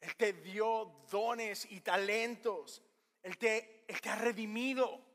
Él 0.00 0.14
te 0.14 0.34
dio 0.34 1.04
dones 1.10 1.66
y 1.72 1.80
talentos, 1.80 2.80
Él 3.20 3.36
te, 3.36 3.84
ha 4.08 4.14
redimido. 4.14 5.12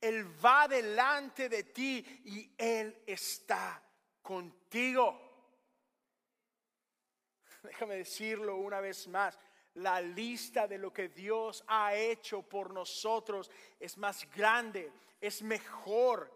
Él 0.00 0.24
va 0.44 0.68
delante 0.68 1.48
de 1.48 1.64
ti 1.64 2.22
y 2.26 2.54
Él 2.56 3.02
está 3.04 3.82
contigo. 4.22 5.20
Déjame 7.64 7.96
decirlo 7.96 8.54
una 8.54 8.78
vez 8.78 9.08
más 9.08 9.36
la 9.74 10.00
lista 10.00 10.66
de 10.66 10.78
lo 10.78 10.92
que 10.92 11.08
Dios 11.08 11.64
ha 11.66 11.94
hecho 11.94 12.42
por 12.42 12.72
nosotros 12.72 13.50
es 13.78 13.96
más 13.96 14.28
grande, 14.30 14.92
es 15.20 15.42
mejor, 15.42 16.32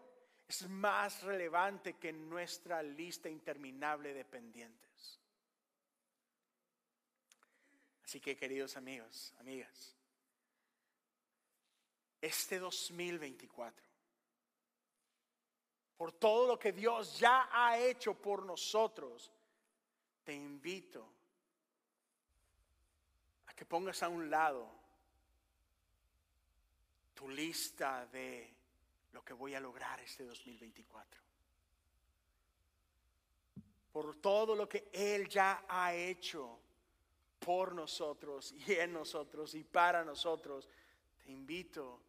es 0.47 0.69
más 0.69 1.23
relevante 1.23 1.95
que 1.95 2.13
nuestra 2.13 2.83
lista 2.83 3.29
interminable 3.29 4.15
de 4.15 4.25
pendientes. 4.25 5.21
Así 8.05 8.21
que 8.21 8.37
queridos 8.37 8.77
amigos, 8.77 9.33
amigas, 9.39 9.97
este 12.21 12.59
2024, 12.59 13.87
por 15.97 16.13
todo 16.13 16.47
lo 16.47 16.59
que 16.59 16.73
Dios 16.73 17.19
ya 17.19 17.49
ha 17.51 17.79
hecho 17.79 18.15
por 18.15 18.45
nosotros, 18.45 19.33
te 20.23 20.35
invito 20.35 21.22
que 23.63 23.67
pongas 23.67 24.03
a 24.03 24.09
un 24.09 24.29
lado 24.29 24.69
tu 27.15 27.29
lista 27.29 28.05
de 28.07 28.53
lo 29.13 29.25
que 29.25 29.35
voy 29.35 29.55
a 29.55 29.61
lograr 29.61 30.01
este 30.01 30.25
2024. 30.25 31.23
Por 33.93 34.17
todo 34.17 34.57
lo 34.57 34.69
que 34.69 34.91
Él 34.93 35.29
ya 35.29 35.65
ha 35.69 35.95
hecho 35.95 36.59
por 37.39 37.73
nosotros 37.73 38.51
y 38.51 38.73
en 38.73 38.95
nosotros 38.95 39.55
y 39.55 39.63
para 39.63 40.05
nosotros, 40.05 40.69
te 41.23 41.31
invito 41.31 42.03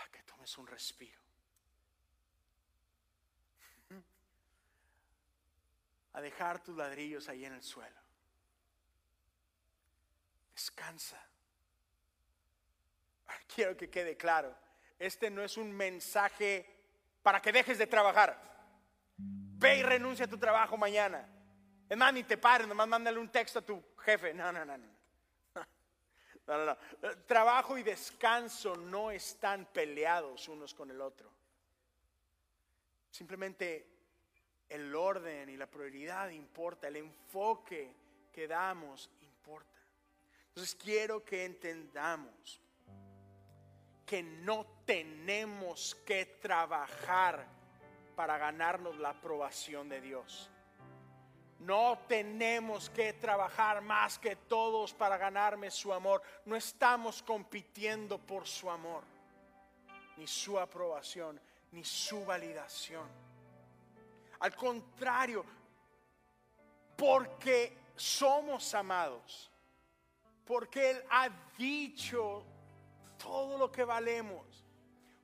a 0.00 0.10
que 0.12 0.22
tomes 0.22 0.56
un 0.58 0.68
respiro. 0.68 1.20
A 6.12 6.20
dejar 6.20 6.62
tus 6.62 6.76
ladrillos 6.76 7.28
ahí 7.28 7.44
en 7.44 7.54
el 7.54 7.62
suelo. 7.64 8.03
Descansa. 10.64 11.22
Quiero 13.54 13.76
que 13.76 13.90
quede 13.90 14.16
claro, 14.16 14.56
este 14.98 15.28
no 15.28 15.42
es 15.42 15.58
un 15.58 15.70
mensaje 15.70 16.64
para 17.22 17.42
que 17.42 17.52
dejes 17.52 17.76
de 17.76 17.86
trabajar. 17.86 18.34
Ve 19.18 19.76
y 19.76 19.82
renuncia 19.82 20.24
a 20.24 20.28
tu 20.28 20.38
trabajo 20.38 20.78
mañana. 20.78 21.28
Es 21.86 21.98
más, 21.98 22.14
ni 22.14 22.24
te 22.24 22.38
pares, 22.38 22.66
nomás 22.66 22.88
mándale 22.88 23.18
un 23.18 23.28
texto 23.28 23.58
a 23.58 23.62
tu 23.62 23.94
jefe. 23.98 24.32
No, 24.32 24.50
no, 24.52 24.64
no, 24.64 24.78
no. 24.78 24.88
No, 26.46 26.58
no, 26.58 26.64
no. 26.64 26.76
Trabajo 27.26 27.76
y 27.76 27.82
descanso 27.82 28.74
no 28.74 29.10
están 29.10 29.66
peleados 29.66 30.48
unos 30.48 30.72
con 30.72 30.90
el 30.90 31.00
otro. 31.02 31.30
Simplemente 33.10 33.86
el 34.70 34.94
orden 34.94 35.50
y 35.50 35.58
la 35.58 35.66
prioridad 35.66 36.30
importa, 36.30 36.88
el 36.88 36.96
enfoque 36.96 37.94
que 38.32 38.48
damos. 38.48 39.10
Entonces 40.54 40.76
quiero 40.76 41.24
que 41.24 41.44
entendamos 41.44 42.60
que 44.06 44.22
no 44.22 44.64
tenemos 44.84 45.96
que 46.06 46.26
trabajar 46.40 47.44
para 48.14 48.38
ganarnos 48.38 48.96
la 48.98 49.08
aprobación 49.10 49.88
de 49.88 50.00
Dios. 50.00 50.48
No 51.58 51.98
tenemos 52.06 52.88
que 52.88 53.14
trabajar 53.14 53.80
más 53.80 54.16
que 54.16 54.36
todos 54.36 54.94
para 54.94 55.16
ganarme 55.18 55.72
su 55.72 55.92
amor. 55.92 56.22
No 56.44 56.54
estamos 56.54 57.20
compitiendo 57.20 58.18
por 58.18 58.46
su 58.46 58.70
amor, 58.70 59.02
ni 60.16 60.28
su 60.28 60.56
aprobación, 60.56 61.40
ni 61.72 61.82
su 61.82 62.24
validación. 62.24 63.08
Al 64.38 64.54
contrario, 64.54 65.44
porque 66.96 67.76
somos 67.96 68.72
amados 68.72 69.50
porque 70.44 70.90
Él 70.90 71.04
ha 71.10 71.28
dicho 71.56 72.44
todo 73.18 73.56
lo 73.58 73.72
que 73.72 73.84
valemos, 73.84 74.64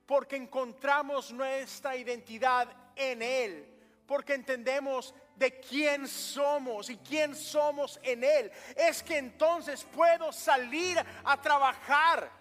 porque 0.05 0.35
encontramos 0.35 1.31
nuestra 1.31 1.95
identidad 1.95 2.67
en 2.95 3.21
Él, 3.21 3.67
porque 4.07 4.33
entendemos 4.33 5.13
de 5.35 5.59
quién 5.59 6.07
somos 6.07 6.89
y 6.89 6.97
quién 6.97 7.35
somos 7.35 7.99
en 8.03 8.23
Él, 8.23 8.51
es 8.75 9.03
que 9.03 9.17
entonces 9.17 9.83
puedo 9.85 10.31
salir 10.31 10.97
a 11.23 11.41
trabajar 11.41 12.31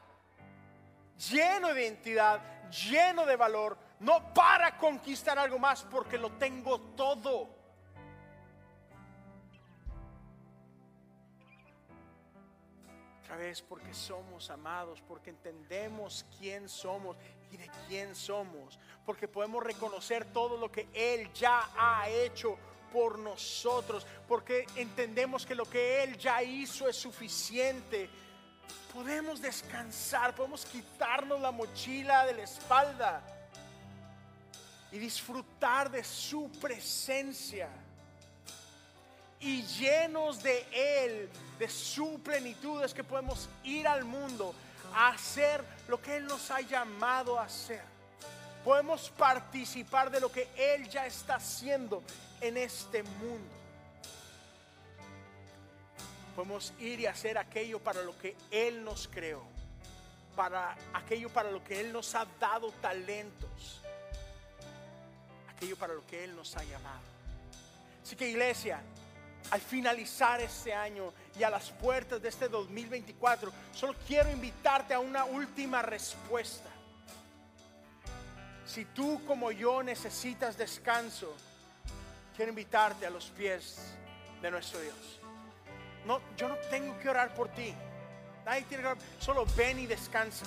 lleno 1.30 1.74
de 1.74 1.82
identidad, 1.82 2.40
lleno 2.70 3.26
de 3.26 3.36
valor, 3.36 3.76
no 4.00 4.32
para 4.32 4.76
conquistar 4.78 5.38
algo 5.38 5.58
más, 5.58 5.84
porque 5.84 6.16
lo 6.16 6.32
tengo 6.32 6.80
todo 6.80 7.59
vez 13.36 13.62
porque 13.62 13.92
somos 13.94 14.50
amados, 14.50 15.02
porque 15.06 15.30
entendemos 15.30 16.24
quién 16.38 16.68
somos 16.68 17.16
y 17.50 17.56
de 17.56 17.70
quién 17.88 18.14
somos, 18.14 18.78
porque 19.04 19.28
podemos 19.28 19.62
reconocer 19.62 20.24
todo 20.26 20.56
lo 20.56 20.70
que 20.70 20.88
Él 20.92 21.32
ya 21.32 21.70
ha 21.76 22.08
hecho 22.08 22.56
por 22.92 23.18
nosotros, 23.18 24.06
porque 24.28 24.66
entendemos 24.76 25.46
que 25.46 25.54
lo 25.54 25.64
que 25.64 26.02
Él 26.02 26.16
ya 26.18 26.42
hizo 26.42 26.88
es 26.88 26.96
suficiente. 26.96 28.08
Podemos 28.92 29.40
descansar, 29.40 30.34
podemos 30.34 30.64
quitarnos 30.64 31.40
la 31.40 31.52
mochila 31.52 32.26
de 32.26 32.34
la 32.34 32.42
espalda 32.42 33.22
y 34.92 34.98
disfrutar 34.98 35.90
de 35.90 36.02
su 36.02 36.50
presencia 36.60 37.68
y 39.40 39.62
llenos 39.62 40.42
de 40.42 40.66
Él, 40.70 41.30
de 41.58 41.68
su 41.68 42.20
plenitud, 42.20 42.82
es 42.84 42.92
que 42.92 43.02
podemos 43.02 43.48
ir 43.64 43.88
al 43.88 44.04
mundo 44.04 44.54
a 44.94 45.08
hacer 45.08 45.64
lo 45.88 46.00
que 46.00 46.16
Él 46.16 46.26
nos 46.26 46.50
ha 46.50 46.60
llamado 46.60 47.38
a 47.38 47.44
hacer. 47.44 47.82
podemos 48.64 49.08
participar 49.10 50.10
de 50.10 50.20
lo 50.20 50.30
que 50.30 50.46
Él 50.54 50.86
ya 50.90 51.06
está 51.06 51.36
haciendo 51.36 52.02
en 52.42 52.58
este 52.58 53.02
mundo. 53.02 53.54
Podemos 56.36 56.74
ir 56.78 57.00
y 57.00 57.06
hacer 57.06 57.38
aquello 57.38 57.78
para 57.78 58.02
lo 58.02 58.16
que 58.18 58.36
Él 58.50 58.84
nos 58.84 59.08
creó, 59.08 59.42
para 60.36 60.76
aquello 60.92 61.30
para 61.30 61.50
lo 61.50 61.64
que 61.64 61.80
Él 61.80 61.90
nos 61.90 62.14
ha 62.14 62.26
dado 62.38 62.70
talentos, 62.72 63.80
aquello 65.48 65.76
para 65.76 65.94
lo 65.94 66.06
que 66.06 66.24
Él 66.24 66.36
nos 66.36 66.54
ha 66.56 66.62
llamado. 66.64 67.00
Así 68.02 68.14
que 68.16 68.28
iglesia, 68.28 68.82
al 69.50 69.60
finalizar 69.60 70.40
este 70.40 70.72
año 70.72 71.12
y 71.38 71.42
a 71.42 71.50
las 71.50 71.70
puertas 71.70 72.20
de 72.22 72.28
este 72.28 72.48
2024, 72.48 73.52
solo 73.74 73.94
quiero 74.06 74.30
invitarte 74.30 74.94
a 74.94 75.00
una 75.00 75.24
última 75.24 75.82
respuesta. 75.82 76.68
Si 78.66 78.84
tú 78.84 79.20
como 79.26 79.50
yo 79.50 79.82
necesitas 79.82 80.56
descanso, 80.56 81.34
quiero 82.36 82.50
invitarte 82.50 83.06
a 83.06 83.10
los 83.10 83.26
pies 83.30 83.94
de 84.40 84.50
nuestro 84.50 84.80
Dios. 84.80 85.20
No, 86.06 86.20
yo 86.36 86.48
no 86.48 86.56
tengo 86.70 86.98
que 87.00 87.08
orar 87.08 87.34
por 87.34 87.48
ti. 87.48 87.74
Nadie 88.44 88.64
que. 88.64 88.80
Solo 89.18 89.44
ven 89.56 89.78
y 89.80 89.86
descansa 89.86 90.46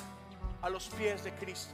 a 0.62 0.70
los 0.70 0.88
pies 0.90 1.24
de 1.24 1.32
Cristo. 1.34 1.74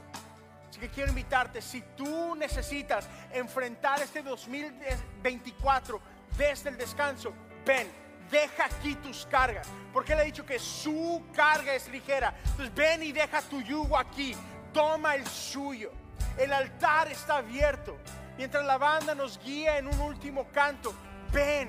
Así 0.68 0.78
que 0.78 0.88
quiero 0.88 1.08
invitarte, 1.08 1.60
si 1.60 1.82
tú 1.96 2.34
necesitas 2.36 3.08
enfrentar 3.32 4.00
este 4.02 4.22
2024 4.22 6.00
desde 6.36 6.70
el 6.70 6.76
descanso, 6.76 7.32
ven, 7.64 7.90
deja 8.30 8.66
aquí 8.66 8.94
tus 8.96 9.26
cargas. 9.26 9.68
Porque 9.92 10.12
él 10.12 10.20
ha 10.20 10.22
dicho 10.22 10.46
que 10.46 10.58
su 10.58 11.22
carga 11.34 11.74
es 11.74 11.88
ligera. 11.88 12.34
Entonces 12.44 12.74
ven 12.74 13.02
y 13.02 13.12
deja 13.12 13.42
tu 13.42 13.60
yugo 13.60 13.96
aquí. 13.96 14.34
Toma 14.72 15.14
el 15.14 15.26
suyo. 15.26 15.90
El 16.38 16.52
altar 16.52 17.08
está 17.08 17.38
abierto. 17.38 17.96
Mientras 18.38 18.64
la 18.64 18.78
banda 18.78 19.14
nos 19.14 19.38
guía 19.42 19.78
en 19.78 19.86
un 19.86 20.00
último 20.00 20.46
canto, 20.52 20.94
ven 21.32 21.68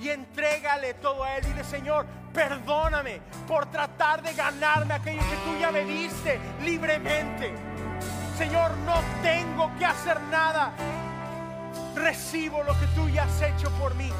y 0.00 0.08
entrégale 0.08 0.94
todo 0.94 1.24
a 1.24 1.36
Él. 1.36 1.44
Dile, 1.44 1.64
Señor, 1.64 2.06
perdóname 2.32 3.20
por 3.46 3.66
tratar 3.66 4.22
de 4.22 4.32
ganarme 4.34 4.94
aquello 4.94 5.20
que 5.20 5.36
tú 5.44 5.58
ya 5.58 5.70
me 5.70 5.84
diste 5.84 6.38
libremente. 6.62 7.52
Señor, 8.38 8.76
no 8.78 9.00
tengo 9.22 9.70
que 9.78 9.86
hacer 9.86 10.20
nada. 10.22 10.72
Recibo 11.96 12.62
lo 12.62 12.78
que 12.78 12.86
tú 12.88 13.08
ya 13.08 13.24
has 13.24 13.40
hecho 13.40 13.70
por 13.72 13.94
mí. 13.94 14.12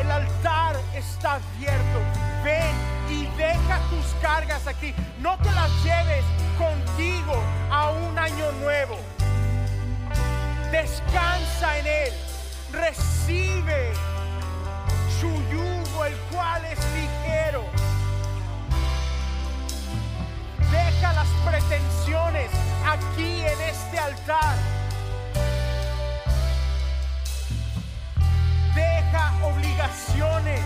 El 0.00 0.10
altar 0.10 0.76
está 0.94 1.34
abierto. 1.34 2.00
Ven 2.42 2.74
y 3.10 3.26
deja 3.36 3.78
tus 3.90 4.06
cargas 4.22 4.66
aquí. 4.66 4.94
No 5.20 5.36
te 5.36 5.52
las 5.52 5.70
lleves 5.84 6.24
contigo 6.58 7.34
a 7.70 7.90
un 7.90 8.18
año 8.18 8.52
nuevo. 8.62 8.96
Descansa 10.72 11.78
en 11.78 11.86
Él. 11.86 12.12
Recibe 12.72 13.92
su 15.20 15.28
yugo, 15.52 16.04
el 16.06 16.16
cual 16.32 16.64
es 16.64 16.78
ligero. 16.94 17.64
Deja 20.72 21.12
las 21.12 21.28
pretensiones 21.44 22.50
aquí 22.86 23.42
en 23.42 23.60
este 23.60 23.98
altar. 23.98 24.79
Deja 29.10 29.32
obligaciones. 29.42 30.60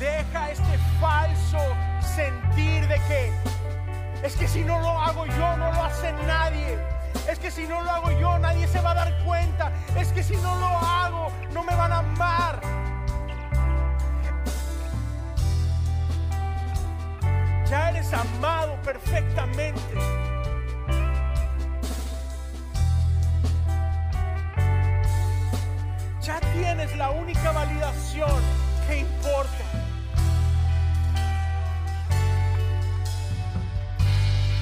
Deja 0.00 0.50
este 0.50 0.78
falso 1.00 1.58
sentir 2.00 2.88
de 2.88 2.96
que 3.06 3.32
es 4.24 4.34
que 4.34 4.48
si 4.48 4.64
no 4.64 4.80
lo 4.80 5.00
hago 5.00 5.26
yo, 5.26 5.56
no 5.56 5.72
lo 5.72 5.84
hace 5.84 6.12
nadie. 6.26 6.76
Es 7.30 7.38
que 7.38 7.52
si 7.52 7.68
no 7.68 7.82
lo 7.82 7.90
hago 7.90 8.10
yo, 8.18 8.36
nadie 8.40 8.66
se 8.66 8.80
va 8.80 8.90
a 8.90 8.94
dar 8.94 9.24
cuenta. 9.24 9.70
Es 9.96 10.12
que 10.12 10.24
si 10.24 10.34
no 10.38 10.56
lo 10.56 10.66
hago, 10.66 11.30
no 11.52 11.62
me 11.62 11.76
van 11.76 11.92
a 11.92 11.98
amar. 11.98 12.60
Ya 17.70 17.90
eres 17.90 18.12
amado 18.12 18.74
perfectamente. 18.82 20.23
Tienes 26.84 26.98
la 26.98 27.12
única 27.12 27.50
validación 27.50 28.42
que 28.86 28.98
importa. 28.98 29.64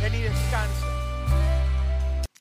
Ven 0.00 0.14
y 0.14 0.18
descansa. 0.18 0.86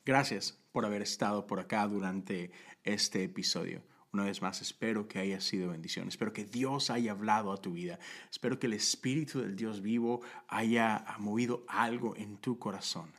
Gracias 0.06 0.56
por 0.72 0.86
haber 0.86 1.02
estado 1.02 1.48
por 1.48 1.60
acá 1.60 1.88
durante 1.88 2.52
este 2.84 3.24
episodio. 3.24 3.82
Una 4.14 4.26
vez 4.26 4.44
más, 4.44 4.62
espero 4.62 5.08
que 5.08 5.18
haya 5.18 5.42
sido 5.42 5.72
bendición. 5.72 6.08
Espero 6.08 6.32
que 6.32 6.46
Dios 6.46 6.92
haya 6.92 7.14
hablado 7.14 7.52
a 7.52 7.58
tu 7.58 7.72
vida. 7.72 7.98
Espero 8.30 8.60
que 8.60 8.68
el 8.68 8.74
Espíritu 8.74 9.40
del 9.40 9.56
Dios 9.56 9.82
vivo 9.82 10.22
haya 10.48 11.04
movido 11.18 11.66
algo 11.68 12.16
en 12.16 12.38
tu 12.38 12.60
corazón. 12.60 13.12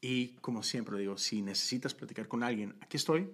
Y 0.00 0.30
como 0.40 0.64
siempre 0.64 0.98
digo, 0.98 1.18
si 1.18 1.40
necesitas 1.40 1.94
platicar 1.94 2.26
con 2.26 2.42
alguien, 2.42 2.74
aquí 2.80 2.96
estoy. 2.96 3.30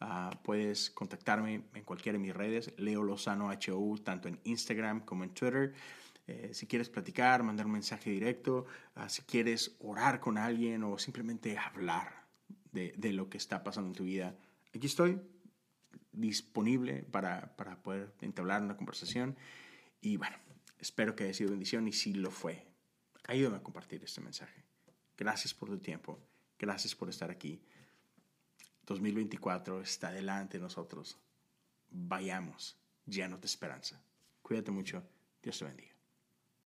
Ah, 0.00 0.30
puedes 0.42 0.90
contactarme 0.90 1.62
en 1.72 1.84
cualquiera 1.84 2.18
de 2.18 2.22
mis 2.22 2.34
redes, 2.34 2.72
Leo 2.76 3.02
Lozano 3.02 3.50
HU, 3.50 3.98
tanto 3.98 4.28
en 4.28 4.40
Instagram 4.44 5.00
como 5.00 5.24
en 5.24 5.30
Twitter. 5.30 5.74
Eh, 6.26 6.50
si 6.52 6.66
quieres 6.66 6.88
platicar, 6.88 7.42
mandar 7.42 7.66
un 7.66 7.72
mensaje 7.72 8.10
directo, 8.10 8.66
ah, 8.94 9.08
si 9.08 9.22
quieres 9.22 9.76
orar 9.80 10.20
con 10.20 10.38
alguien 10.38 10.82
o 10.82 10.98
simplemente 10.98 11.58
hablar 11.58 12.24
de, 12.72 13.12
lo 13.12 13.28
que 13.28 13.38
está 13.38 13.62
pasando 13.62 13.90
en 13.90 13.94
tu 13.94 14.04
vida, 14.04 14.34
aquí 14.74 14.86
estoy 14.86 15.20
disponible 16.12 17.04
para, 17.04 17.54
para 17.56 17.76
poder 17.82 18.12
entablar 18.20 18.62
una 18.62 18.76
conversación. 18.76 19.36
Y 20.00 20.16
bueno, 20.16 20.36
espero 20.78 21.14
que 21.14 21.24
haya 21.24 21.34
sido 21.34 21.50
bendición 21.50 21.86
y 21.86 21.92
si 21.92 22.14
lo 22.14 22.30
fue, 22.30 22.66
ayúdame 23.28 23.56
a 23.56 23.62
compartir 23.62 24.02
este 24.02 24.20
mensaje. 24.20 24.64
Gracias 25.16 25.54
por 25.54 25.68
tu 25.68 25.78
tiempo, 25.78 26.18
gracias 26.58 26.94
por 26.94 27.08
estar 27.08 27.30
aquí. 27.30 27.62
2024 28.86 29.80
está 29.80 30.10
delante 30.10 30.58
de 30.58 30.62
nosotros. 30.62 31.18
Vayamos 31.90 32.76
llenos 33.06 33.40
de 33.40 33.46
esperanza. 33.46 34.02
Cuídate 34.42 34.70
mucho. 34.70 35.02
Dios 35.42 35.58
te 35.58 35.64
bendiga. 35.64 35.93